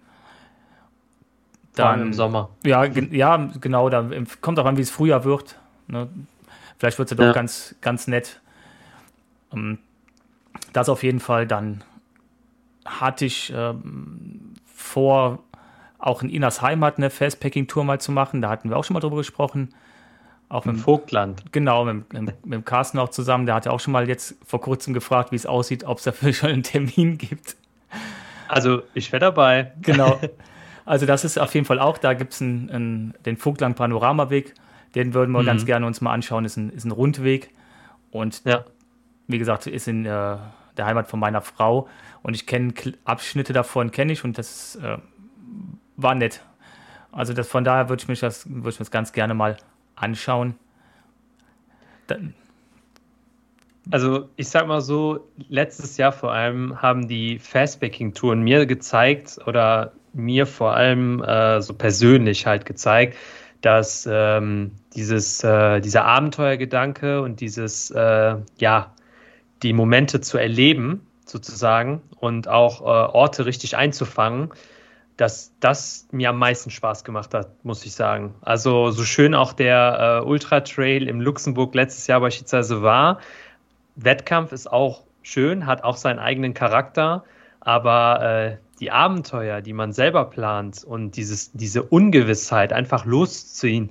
[1.75, 2.49] Dann, im Sommer.
[2.65, 3.89] Ja, ja genau.
[3.89, 4.09] Da
[4.41, 5.59] kommt auch an, wie es Frühjahr wird.
[5.85, 6.09] Ne?
[6.79, 7.33] Vielleicht wird es ja doch ja.
[7.33, 8.41] ganz, ganz nett.
[9.53, 9.77] Ähm,
[10.73, 11.45] das auf jeden Fall.
[11.45, 11.83] Dann
[12.87, 15.39] hatte ich ähm, vor,
[15.99, 18.41] auch in Inas Heimat eine Fastpacking-Tour mal zu machen.
[18.41, 19.69] Da hatten wir auch schon mal drüber gesprochen.
[20.49, 21.51] Auch mit dem Vogtland.
[21.51, 23.45] Genau, mit, mit, mit Carsten auch zusammen.
[23.45, 26.05] Der hat ja auch schon mal jetzt vor kurzem gefragt, wie es aussieht, ob es
[26.05, 27.57] dafür schon einen Termin gibt.
[28.47, 29.73] Also, ich wäre dabei.
[29.81, 30.19] Genau.
[30.89, 31.97] Also, das ist auf jeden Fall auch.
[31.97, 34.53] Da gibt es den Vogtland Panoramaweg.
[34.95, 35.45] Den würden wir mhm.
[35.45, 36.45] ganz gerne uns mal anschauen.
[36.45, 37.49] Ist ein, ist ein Rundweg.
[38.09, 38.63] Und ja.
[39.27, 40.37] wie gesagt, ist in äh,
[40.77, 41.89] der Heimat von meiner Frau.
[42.27, 42.73] Und ich kenne
[43.05, 44.25] Abschnitte davon, kenne ich.
[44.25, 44.97] Und das äh,
[45.95, 46.43] war nett.
[47.13, 49.55] Also, das, von daher würde ich, mich das, würd ich mir das ganz gerne mal
[49.95, 50.55] anschauen.
[52.07, 52.33] Dann
[53.89, 59.93] also ich sag mal so, letztes Jahr vor allem haben die Fastbacking-Touren mir gezeigt oder
[60.11, 63.15] mir vor allem äh, so persönlich halt gezeigt,
[63.61, 68.93] dass ähm, dieses, äh, dieser Abenteuergedanke und dieses, äh, ja,
[69.63, 74.51] die Momente zu erleben sozusagen und auch äh, Orte richtig einzufangen,
[75.17, 78.35] dass das mir am meisten Spaß gemacht hat, muss ich sagen.
[78.41, 83.19] Also so schön auch der äh, Ultra Trail im Luxemburg letztes Jahr beispielsweise war.
[83.95, 87.23] Wettkampf ist auch schön, hat auch seinen eigenen Charakter,
[87.59, 93.89] aber äh, die Abenteuer, die man selber plant und dieses, diese Ungewissheit, einfach loszuziehen,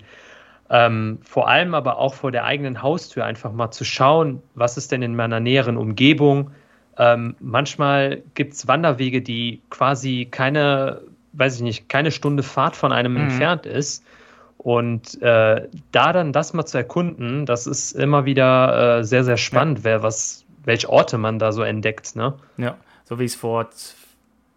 [0.71, 4.93] ähm, vor allem aber auch vor der eigenen Haustür einfach mal zu schauen, was ist
[4.93, 6.53] denn in meiner näheren Umgebung.
[6.99, 11.03] Ähm, manchmal gibt es Wanderwege, die quasi keine
[11.37, 13.21] weiß ich nicht, keine Stunde Fahrt von einem mhm.
[13.23, 14.05] entfernt ist.
[14.59, 19.37] Und äh, da dann das mal zu erkunden, das ist immer wieder äh, sehr, sehr
[19.37, 19.85] spannend, ja.
[19.85, 22.17] wer was, welche Orte man da so entdeckt.
[22.17, 22.35] Ne?
[22.57, 23.69] Ja, so wie ich es vor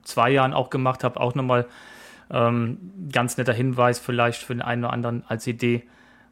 [0.04, 1.66] zwei Jahren auch gemacht habe, auch nochmal
[2.32, 2.78] ähm,
[3.12, 5.84] ganz netter Hinweis vielleicht für den einen oder anderen als Idee,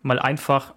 [0.01, 0.73] mal einfach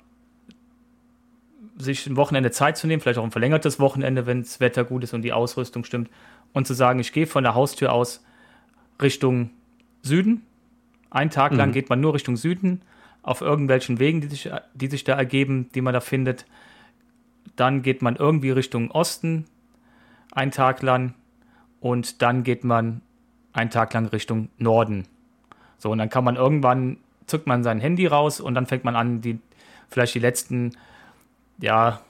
[1.80, 5.04] sich ein Wochenende Zeit zu nehmen, vielleicht auch ein verlängertes Wochenende, wenn das Wetter gut
[5.04, 6.10] ist und die Ausrüstung stimmt,
[6.52, 8.24] und zu sagen, ich gehe von der Haustür aus
[9.00, 9.50] Richtung
[10.02, 10.46] Süden.
[11.10, 11.74] Ein Tag lang mhm.
[11.74, 12.82] geht man nur Richtung Süden,
[13.22, 16.46] auf irgendwelchen Wegen, die sich, die sich da ergeben, die man da findet.
[17.56, 19.46] Dann geht man irgendwie Richtung Osten,
[20.32, 21.14] ein Tag lang.
[21.80, 23.00] Und dann geht man
[23.52, 25.06] einen Tag lang Richtung Norden.
[25.78, 28.96] So, und dann kann man irgendwann, zückt man sein Handy raus und dann fängt man
[28.96, 29.38] an, die,
[29.88, 30.72] vielleicht die letzten,
[31.60, 32.00] ja,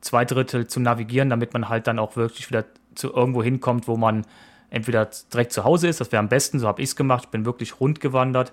[0.00, 3.96] zwei Drittel zu navigieren, damit man halt dann auch wirklich wieder zu irgendwo hinkommt, wo
[3.96, 4.24] man
[4.70, 7.30] entweder direkt zu Hause ist, das wäre am besten, so habe ich es gemacht, ich
[7.30, 8.52] bin wirklich rund gewandert.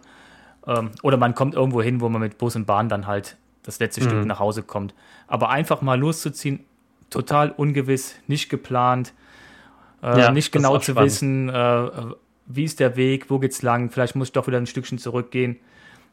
[0.66, 3.80] Ähm, oder man kommt irgendwo hin, wo man mit Bus und Bahn dann halt das
[3.80, 4.06] letzte mhm.
[4.06, 4.94] Stück nach Hause kommt.
[5.28, 6.62] Aber einfach mal loszuziehen,
[7.10, 9.14] total ungewiss, nicht geplant,
[10.02, 11.06] äh, ja, nicht genau zu spannend.
[11.06, 11.90] wissen, äh,
[12.48, 15.58] wie ist der Weg, wo geht's lang, vielleicht muss ich doch wieder ein Stückchen zurückgehen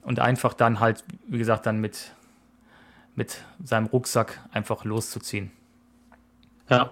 [0.03, 2.13] und einfach dann halt, wie gesagt, dann mit,
[3.17, 5.51] mit seinem Rucksack einfach loszuziehen.
[6.69, 6.91] Ja,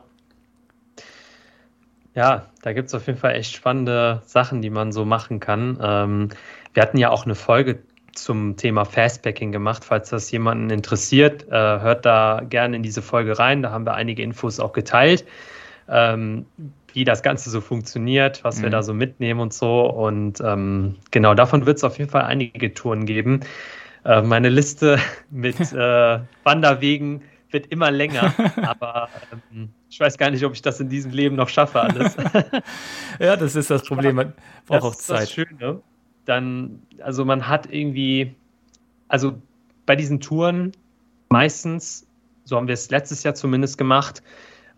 [2.14, 5.78] ja, da gibt es auf jeden Fall echt spannende Sachen, die man so machen kann.
[5.80, 6.28] Ähm,
[6.74, 7.82] wir hatten ja auch eine Folge
[8.12, 9.84] zum Thema Fastpacking gemacht.
[9.84, 13.62] Falls das jemanden interessiert, äh, hört da gerne in diese Folge rein.
[13.62, 15.24] Da haben wir einige Infos auch geteilt,
[15.88, 16.44] ähm,
[16.92, 18.64] wie das Ganze so funktioniert, was mhm.
[18.64, 19.88] wir da so mitnehmen und so.
[19.88, 23.40] Und ähm, genau, davon wird es auf jeden Fall einige Touren geben.
[24.04, 24.98] Äh, meine Liste
[25.30, 29.08] mit äh, Wanderwegen wird immer länger, aber
[29.52, 32.16] ähm, ich weiß gar nicht, ob ich das in diesem Leben noch schaffe, alles.
[33.18, 34.16] ja, das ist das Problem.
[34.16, 34.32] Man
[34.66, 35.22] braucht auch Zeit.
[35.22, 35.82] Das Schöne.
[36.24, 38.34] Dann, also man hat irgendwie,
[39.08, 39.34] also
[39.84, 40.72] bei diesen Touren
[41.28, 42.06] meistens,
[42.44, 44.22] so haben wir es letztes Jahr zumindest gemacht,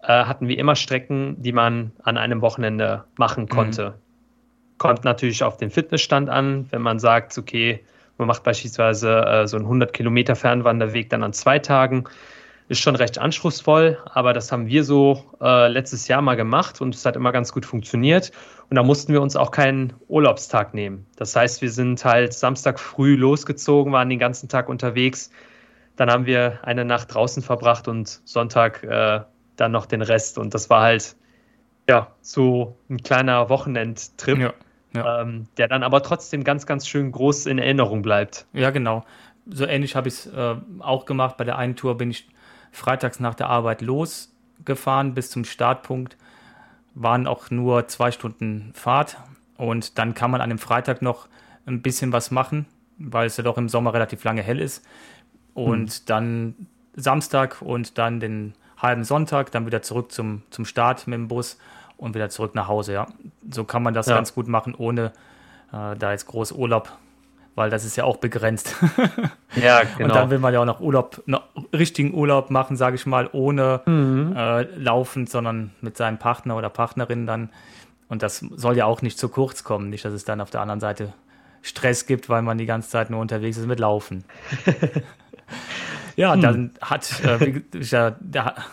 [0.02, 3.90] äh, hatten wir immer Strecken, die man an einem Wochenende machen konnte.
[3.90, 4.78] Mhm.
[4.78, 7.84] Kommt natürlich auf den Fitnessstand an, wenn man sagt, okay,
[8.18, 12.04] man macht beispielsweise äh, so einen 100 Kilometer Fernwanderweg dann an zwei Tagen.
[12.68, 16.94] Ist schon recht anspruchsvoll, aber das haben wir so äh, letztes Jahr mal gemacht und
[16.94, 18.32] es hat immer ganz gut funktioniert.
[18.70, 21.06] Und da mussten wir uns auch keinen Urlaubstag nehmen.
[21.16, 25.30] Das heißt, wir sind halt Samstag früh losgezogen, waren den ganzen Tag unterwegs.
[25.96, 29.20] Dann haben wir eine Nacht draußen verbracht und Sonntag äh,
[29.56, 30.38] dann noch den Rest.
[30.38, 31.16] Und das war halt
[31.86, 34.38] ja so ein kleiner Wochenendtrip.
[34.38, 34.54] Ja.
[34.94, 35.22] Ja.
[35.22, 38.46] Ähm, der dann aber trotzdem ganz, ganz schön groß in Erinnerung bleibt.
[38.52, 39.04] Ja, genau.
[39.46, 41.36] So ähnlich habe ich es äh, auch gemacht.
[41.36, 42.28] Bei der einen Tour bin ich
[42.70, 46.16] freitags nach der Arbeit losgefahren bis zum Startpunkt.
[46.94, 49.16] Waren auch nur zwei Stunden Fahrt.
[49.56, 51.28] Und dann kann man an dem Freitag noch
[51.66, 52.66] ein bisschen was machen,
[52.98, 54.84] weil es ja doch im Sommer relativ lange hell ist.
[55.54, 56.02] Und hm.
[56.06, 61.28] dann Samstag und dann den halben Sonntag, dann wieder zurück zum, zum Start mit dem
[61.28, 61.58] Bus
[61.96, 62.92] und wieder zurück nach Hause.
[62.92, 63.06] Ja,
[63.50, 64.14] so kann man das ja.
[64.14, 65.12] ganz gut machen, ohne
[65.72, 66.90] äh, da jetzt groß Urlaub,
[67.54, 68.76] weil das ist ja auch begrenzt.
[69.54, 70.08] ja, genau.
[70.08, 73.28] Und dann will man ja auch noch Urlaub, noch richtigen Urlaub machen, sage ich mal,
[73.32, 74.34] ohne mhm.
[74.36, 77.50] äh, laufend, sondern mit seinem Partner oder Partnerin dann.
[78.08, 80.60] Und das soll ja auch nicht zu kurz kommen, nicht, dass es dann auf der
[80.60, 81.12] anderen Seite
[81.62, 84.24] Stress gibt, weil man die ganze Zeit nur unterwegs ist mit Laufen.
[86.16, 86.40] Ja, hm.
[86.40, 88.14] dann hat, äh, wie ich ja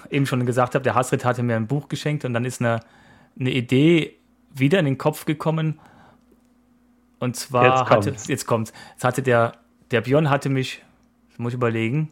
[0.10, 2.82] eben schon gesagt habe, der Hasrit hatte mir ein Buch geschenkt und dann ist eine
[3.40, 4.16] eine Idee
[4.54, 5.80] wieder in den Kopf gekommen.
[7.20, 8.08] Und zwar jetzt kommt's.
[8.08, 9.54] hatte, jetzt kommt's, jetzt hatte der,
[9.92, 10.84] der Björn hatte mich,
[11.38, 12.10] muss ich überlegen,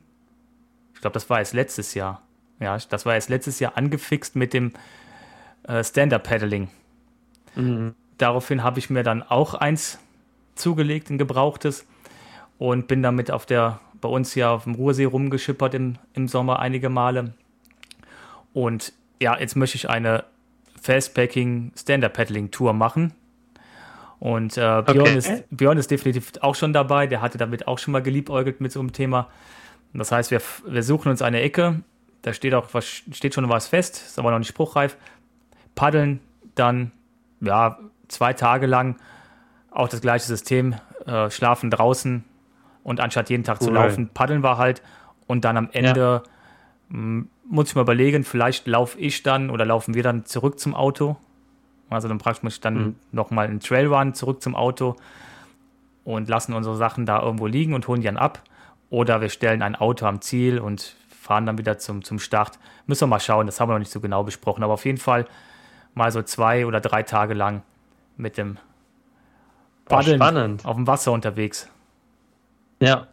[0.93, 2.21] ich glaube, das war erst letztes Jahr.
[2.59, 4.73] Ja, das war erst letztes Jahr angefixt mit dem
[5.63, 6.69] äh, Stand-Up-Paddling.
[7.55, 7.95] Mhm.
[8.17, 9.99] Daraufhin habe ich mir dann auch eins
[10.55, 11.85] zugelegt, ein gebrauchtes,
[12.57, 16.59] und bin damit auf der, bei uns hier auf dem Ruhrsee rumgeschippert im, im Sommer
[16.59, 17.33] einige Male.
[18.53, 20.25] Und ja, jetzt möchte ich eine
[20.81, 23.13] Fastpacking Stand-Up-Paddling-Tour machen.
[24.19, 25.17] Und äh, Björn, okay.
[25.17, 27.07] ist, Björn ist definitiv auch schon dabei.
[27.07, 29.29] Der hatte damit auch schon mal geliebäugelt mit so einem Thema.
[29.93, 31.81] Das heißt, wir, wir suchen uns eine Ecke.
[32.21, 34.97] Da steht auch was, steht schon was fest, ist aber noch nicht spruchreif.
[35.75, 36.19] Paddeln
[36.55, 36.91] dann,
[37.39, 38.97] ja, zwei Tage lang
[39.71, 40.75] auch das gleiche System.
[41.05, 42.25] Äh, schlafen draußen
[42.83, 43.67] und anstatt jeden Tag cool.
[43.67, 44.81] zu laufen, paddeln wir halt.
[45.27, 49.95] Und dann am Ende ja muss ich mal überlegen, vielleicht laufe ich dann oder laufen
[49.95, 51.17] wir dann zurück zum Auto.
[51.89, 52.95] Also dann praktisch dann mhm.
[53.11, 54.95] nochmal einen Trailrun zurück zum Auto
[56.03, 58.43] und lassen unsere Sachen da irgendwo liegen und holen die dann ab.
[58.91, 62.59] Oder wir stellen ein Auto am Ziel und fahren dann wieder zum, zum Start.
[62.85, 64.63] Müssen wir mal schauen, das haben wir noch nicht so genau besprochen.
[64.63, 65.25] Aber auf jeden Fall
[65.95, 67.63] mal so zwei oder drei Tage lang
[68.17, 68.57] mit dem
[69.85, 71.67] Paddeln auf dem Wasser unterwegs.
[72.79, 73.07] Ja.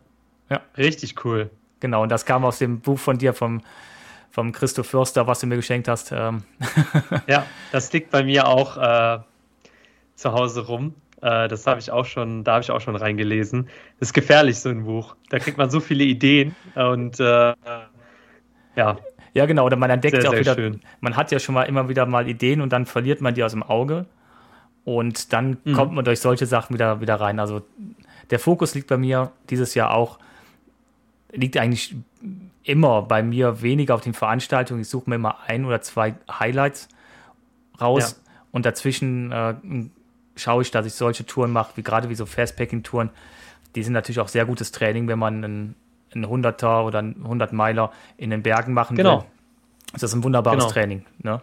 [0.50, 0.60] Ja.
[0.76, 1.50] Richtig cool.
[1.80, 3.62] Genau, und das kam aus dem Buch von dir, vom
[4.36, 6.12] vom Christoph Förster, was du mir geschenkt hast.
[6.12, 6.42] Ähm.
[7.26, 9.18] ja, das liegt bei mir auch äh,
[10.14, 10.94] zu Hause rum.
[11.22, 13.70] Äh, das habe ich auch schon, da habe ich auch schon reingelesen.
[13.98, 15.16] Das ist gefährlich, so ein Buch.
[15.30, 17.54] Da kriegt man so viele Ideen und äh,
[18.76, 18.98] ja.
[19.32, 19.64] Ja, genau.
[19.64, 20.82] Oder man entdeckt ja auch wieder, schön.
[21.00, 23.52] man hat ja schon mal immer wieder mal Ideen und dann verliert man die aus
[23.52, 24.04] dem Auge.
[24.84, 25.72] Und dann mhm.
[25.72, 27.40] kommt man durch solche Sachen wieder, wieder rein.
[27.40, 27.62] Also
[28.28, 30.18] der Fokus liegt bei mir dieses Jahr auch,
[31.36, 31.94] liegt eigentlich
[32.62, 34.80] immer bei mir weniger auf den Veranstaltungen.
[34.80, 36.88] Ich suche mir immer ein oder zwei Highlights
[37.80, 38.32] raus ja.
[38.52, 39.54] und dazwischen äh,
[40.34, 43.10] schaue ich, dass ich solche Touren mache, wie gerade wie so Fastpacking-Touren.
[43.74, 45.74] Die sind natürlich auch sehr gutes Training, wenn man einen,
[46.14, 49.20] einen 100er oder einen 100 Meiler in den Bergen machen genau.
[49.20, 49.26] will.
[49.92, 50.72] Das ist ein wunderbares genau.
[50.72, 51.04] Training.
[51.22, 51.42] Ne?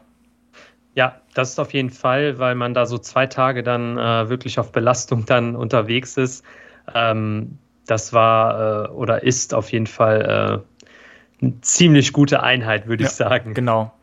[0.95, 4.59] Ja, das ist auf jeden Fall, weil man da so zwei Tage dann äh, wirklich
[4.59, 6.43] auf Belastung dann unterwegs ist.
[6.93, 10.63] Ähm, das war äh, oder ist auf jeden Fall
[11.41, 13.53] äh, eine ziemlich gute Einheit, würde ja, ich sagen.
[13.53, 13.93] Genau.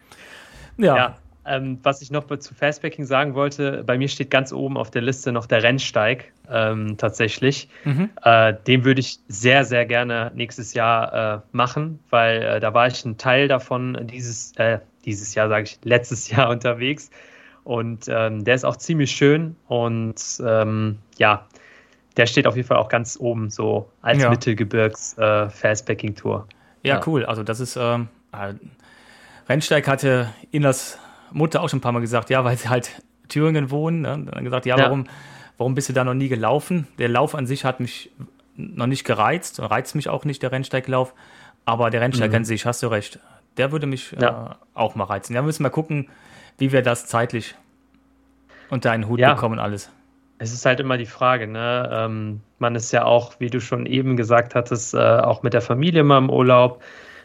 [0.77, 0.97] Ja.
[0.97, 1.17] ja
[1.47, 5.03] ähm, was ich noch zu Fastbacking sagen wollte, bei mir steht ganz oben auf der
[5.03, 7.69] Liste noch der Rennsteig ähm, tatsächlich.
[7.85, 8.11] Mhm.
[8.23, 12.87] Äh, den würde ich sehr, sehr gerne nächstes Jahr äh, machen, weil äh, da war
[12.87, 17.11] ich ein Teil davon dieses, äh, dieses Jahr, sage ich, letztes Jahr unterwegs.
[17.65, 21.47] Und ähm, der ist auch ziemlich schön und ähm, ja,
[22.21, 24.29] der steht auf jeden Fall auch ganz oben so als ja.
[24.29, 26.47] Mittelgebirgs-Fastbacking-Tour.
[26.83, 27.25] Äh, ja, ja, cool.
[27.25, 28.53] Also das ist, ähm, äh,
[29.49, 30.99] Rennsteig hatte Innas
[31.33, 32.91] Mutter auch schon ein paar Mal gesagt, ja, weil sie halt
[33.29, 34.03] Thüringen wohnen.
[34.03, 34.27] Ne?
[34.31, 35.07] Dann gesagt, ja, ja, warum,
[35.57, 36.87] warum bist du da noch nie gelaufen?
[36.99, 38.11] Der Lauf an sich hat mich
[38.55, 41.15] noch nicht gereizt, reizt mich auch nicht, der Rennsteiglauf.
[41.65, 42.37] Aber der Rennsteig mhm.
[42.37, 43.19] an sich, hast du recht,
[43.57, 44.51] der würde mich ja.
[44.51, 45.33] äh, auch mal reizen.
[45.33, 46.11] Ja, wir müssen mal gucken,
[46.59, 47.55] wie wir das zeitlich
[48.69, 49.91] unter einen Hut bekommen alles.
[50.43, 51.91] Es ist halt immer die Frage, ne?
[51.93, 55.61] Ähm, man ist ja auch, wie du schon eben gesagt hattest, äh, auch mit der
[55.61, 56.83] Familie mal im Urlaub.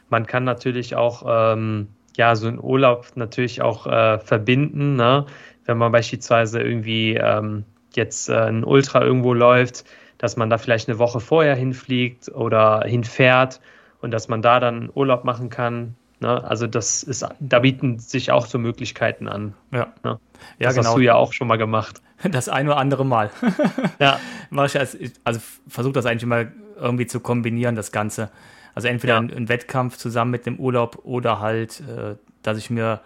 [0.10, 1.88] Man kann natürlich auch ähm,
[2.18, 4.98] ja, so einen Urlaub natürlich auch äh, verbinden.
[4.98, 5.26] Ne?
[5.64, 7.64] Wenn man beispielsweise irgendwie ähm,
[7.94, 9.86] jetzt äh, ein Ultra irgendwo läuft,
[10.18, 13.62] dass man da vielleicht eine Woche vorher hinfliegt oder hinfährt
[14.02, 15.96] und dass man da dann Urlaub machen kann.
[16.20, 16.44] Ne?
[16.44, 19.54] Also das ist, da bieten sich auch so Möglichkeiten an.
[19.72, 20.20] Ja, ne?
[20.60, 20.88] ja das genau.
[20.88, 22.02] hast du ja auch schon mal gemacht.
[22.32, 23.30] Das ein oder andere Mal.
[24.00, 24.20] ja.
[24.50, 26.46] also versuche das eigentlich immer
[26.80, 28.32] irgendwie zu kombinieren, das Ganze.
[28.74, 29.20] Also entweder ja.
[29.20, 33.02] ein, ein, Wettkampf zusammen mit dem Urlaub oder halt, äh, dass ich mir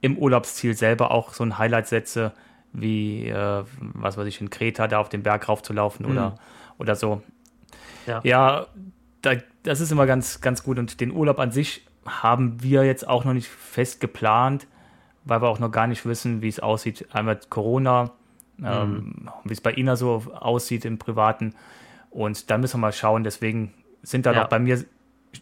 [0.00, 2.32] im Urlaubsziel selber auch so ein Highlight setze,
[2.72, 6.12] wie, äh, was weiß ich, in Kreta da auf den Berg raufzulaufen mhm.
[6.12, 6.34] oder,
[6.78, 7.22] oder so.
[8.06, 8.66] Ja, ja
[9.22, 10.78] da, das ist immer ganz, ganz gut.
[10.78, 14.66] Und den Urlaub an sich haben wir jetzt auch noch nicht fest geplant,
[15.24, 17.06] weil wir auch noch gar nicht wissen, wie es aussieht.
[17.12, 18.10] Einmal Corona,
[18.58, 18.66] ähm, mhm.
[18.66, 21.54] ähm, wie es bei Ina so aussieht im Privaten.
[22.10, 23.24] Und da müssen wir mal schauen.
[23.24, 24.42] Deswegen sind da ja.
[24.42, 24.84] noch bei mir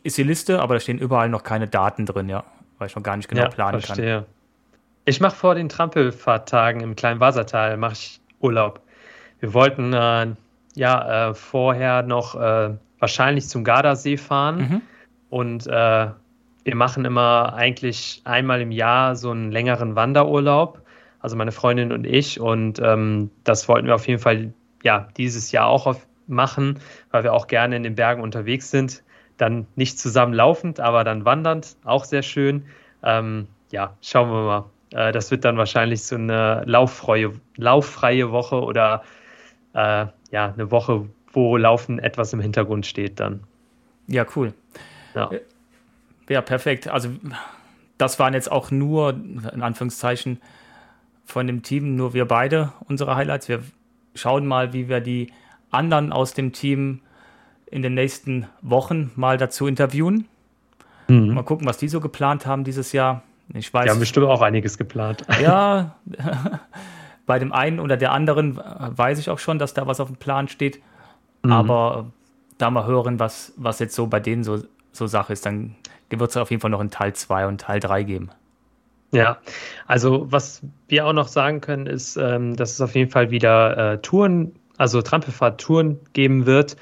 [0.03, 2.45] ist die Liste, aber da stehen überall noch keine Daten drin, ja,
[2.79, 4.15] weil ich noch gar nicht genau ja, planen verstehe.
[4.23, 4.25] kann.
[5.05, 8.81] Ich mache vor den Trampelfahrttagen im kleinen Wassertal mache ich Urlaub.
[9.39, 10.35] Wir wollten äh,
[10.75, 14.83] ja äh, vorher noch äh, wahrscheinlich zum Gardasee fahren mhm.
[15.31, 16.09] und äh,
[16.67, 20.83] wir machen immer eigentlich einmal im Jahr so einen längeren Wanderurlaub,
[21.21, 24.53] also meine Freundin und ich und ähm, das wollten wir auf jeden Fall
[24.83, 26.81] ja dieses Jahr auch auf, machen,
[27.13, 29.03] weil wir auch gerne in den Bergen unterwegs sind
[29.37, 32.65] dann nicht zusammen laufend, aber dann wandernd, auch sehr schön.
[33.03, 34.65] Ähm, ja, schauen wir mal.
[34.93, 39.03] Äh, das wird dann wahrscheinlich so eine lauffreie, lauffreie Woche oder
[39.75, 43.43] äh, ja, eine Woche, wo Laufen etwas im Hintergrund steht dann.
[44.07, 44.53] Ja, cool.
[45.15, 45.31] Ja.
[46.29, 46.89] Ja, perfekt.
[46.89, 47.11] Also
[47.99, 50.41] das waren jetzt auch nur, in Anführungszeichen,
[51.25, 53.49] von dem Team, nur wir beide unsere Highlights.
[53.49, 53.63] Wir
[54.15, 55.33] schauen mal, wie wir die
[55.71, 57.01] anderen aus dem Team
[57.67, 60.29] in den nächsten Wochen mal dazu interviewen.
[61.09, 61.35] Mhm.
[61.35, 63.23] Mal gucken, was die so geplant haben dieses Jahr.
[63.55, 63.85] Ich weiß.
[63.85, 65.25] Die haben bestimmt auch einiges geplant.
[65.41, 65.97] Ja,
[67.27, 70.17] bei dem einen oder der anderen weiß ich auch schon, dass da was auf dem
[70.17, 70.81] Plan steht.
[71.43, 71.53] Mhm.
[71.53, 72.07] Aber
[72.59, 74.63] da mal hören, was, was jetzt so bei denen so,
[74.93, 75.75] so Sache ist, dann
[76.11, 78.31] wird es auf jeden Fall noch einen Teil 2 und Teil 3 geben.
[79.13, 79.39] Ja,
[79.87, 83.95] also was wir auch noch sagen können, ist, ähm, dass es auf jeden Fall wieder
[83.95, 86.77] äh, Touren, also Trampelfahrt-Touren geben wird.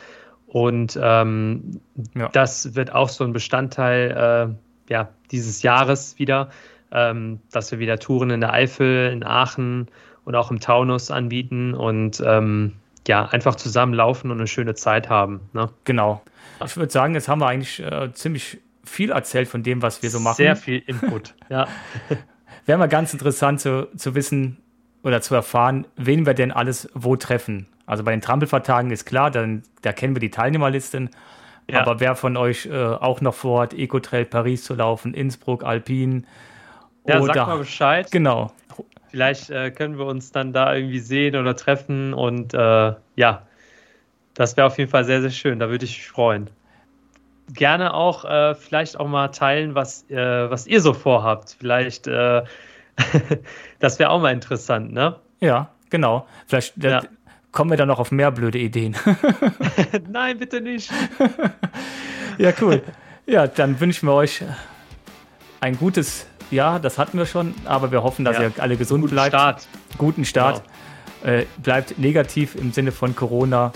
[0.47, 1.81] Und ähm,
[2.15, 2.29] ja.
[2.29, 4.57] das wird auch so ein Bestandteil
[4.89, 6.51] äh, ja, dieses Jahres wieder,
[6.93, 9.89] ähm, dass wir wieder Touren in der Eifel, in Aachen
[10.25, 12.75] und auch im Taunus anbieten und ähm,
[13.07, 15.41] ja, einfach zusammenlaufen und eine schöne Zeit haben.
[15.53, 15.69] Ne?
[15.85, 16.23] Genau.
[16.65, 20.11] Ich würde sagen, jetzt haben wir eigentlich äh, ziemlich viel erzählt von dem, was wir
[20.11, 20.37] so machen.
[20.37, 21.67] Sehr viel Input, ja.
[22.67, 24.59] Wäre mal ganz interessant zu, zu wissen
[25.03, 27.67] oder zu erfahren, wen wir denn alles wo treffen.
[27.87, 31.11] Also bei den Trampelvertagen ist klar, dann, da kennen wir die Teilnehmerlisten.
[31.71, 31.81] Ja.
[31.81, 36.27] Aber wer von euch äh, auch noch vorhat, Ecotrail Paris zu laufen, Innsbruck, Alpin?
[37.07, 38.11] Ja, oder, sag mal Bescheid.
[38.11, 38.53] Genau.
[39.11, 43.47] Vielleicht äh, können wir uns dann da irgendwie sehen oder treffen und äh, ja,
[44.35, 45.59] das wäre auf jeden Fall sehr, sehr schön.
[45.59, 46.51] Da würde ich mich freuen.
[47.53, 51.57] Gerne auch äh, vielleicht auch mal teilen, was, äh, was ihr so vorhabt.
[51.59, 52.43] Vielleicht, äh,
[53.81, 55.17] das wäre auch mal interessant, ne?
[55.41, 56.27] Ja, genau.
[56.47, 57.03] Vielleicht ja
[57.55, 58.97] kommen wir dann noch auf mehr blöde Ideen.
[60.11, 60.91] Nein, bitte nicht.
[62.37, 62.83] ja, cool.
[63.27, 64.43] Ja, dann wünschen wir euch
[65.61, 66.81] ein gutes Jahr.
[66.81, 68.45] Das hatten wir schon, aber wir hoffen, dass ja.
[68.45, 69.31] ihr alle gesund Guten bleibt.
[69.31, 69.67] Start.
[69.97, 70.63] Guten Start.
[71.23, 71.37] Genau.
[71.37, 73.73] Äh, bleibt negativ im Sinne von Corona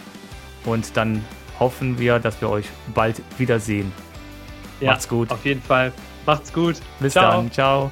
[0.66, 1.25] und dann
[1.59, 3.93] hoffen wir, dass wir euch bald wiedersehen.
[4.81, 5.31] Ja, Macht's gut.
[5.31, 5.93] Auf jeden Fall.
[6.27, 6.77] Macht's gut.
[7.01, 7.33] Bis Ciao.
[7.33, 7.51] dann.
[7.51, 7.91] Ciao.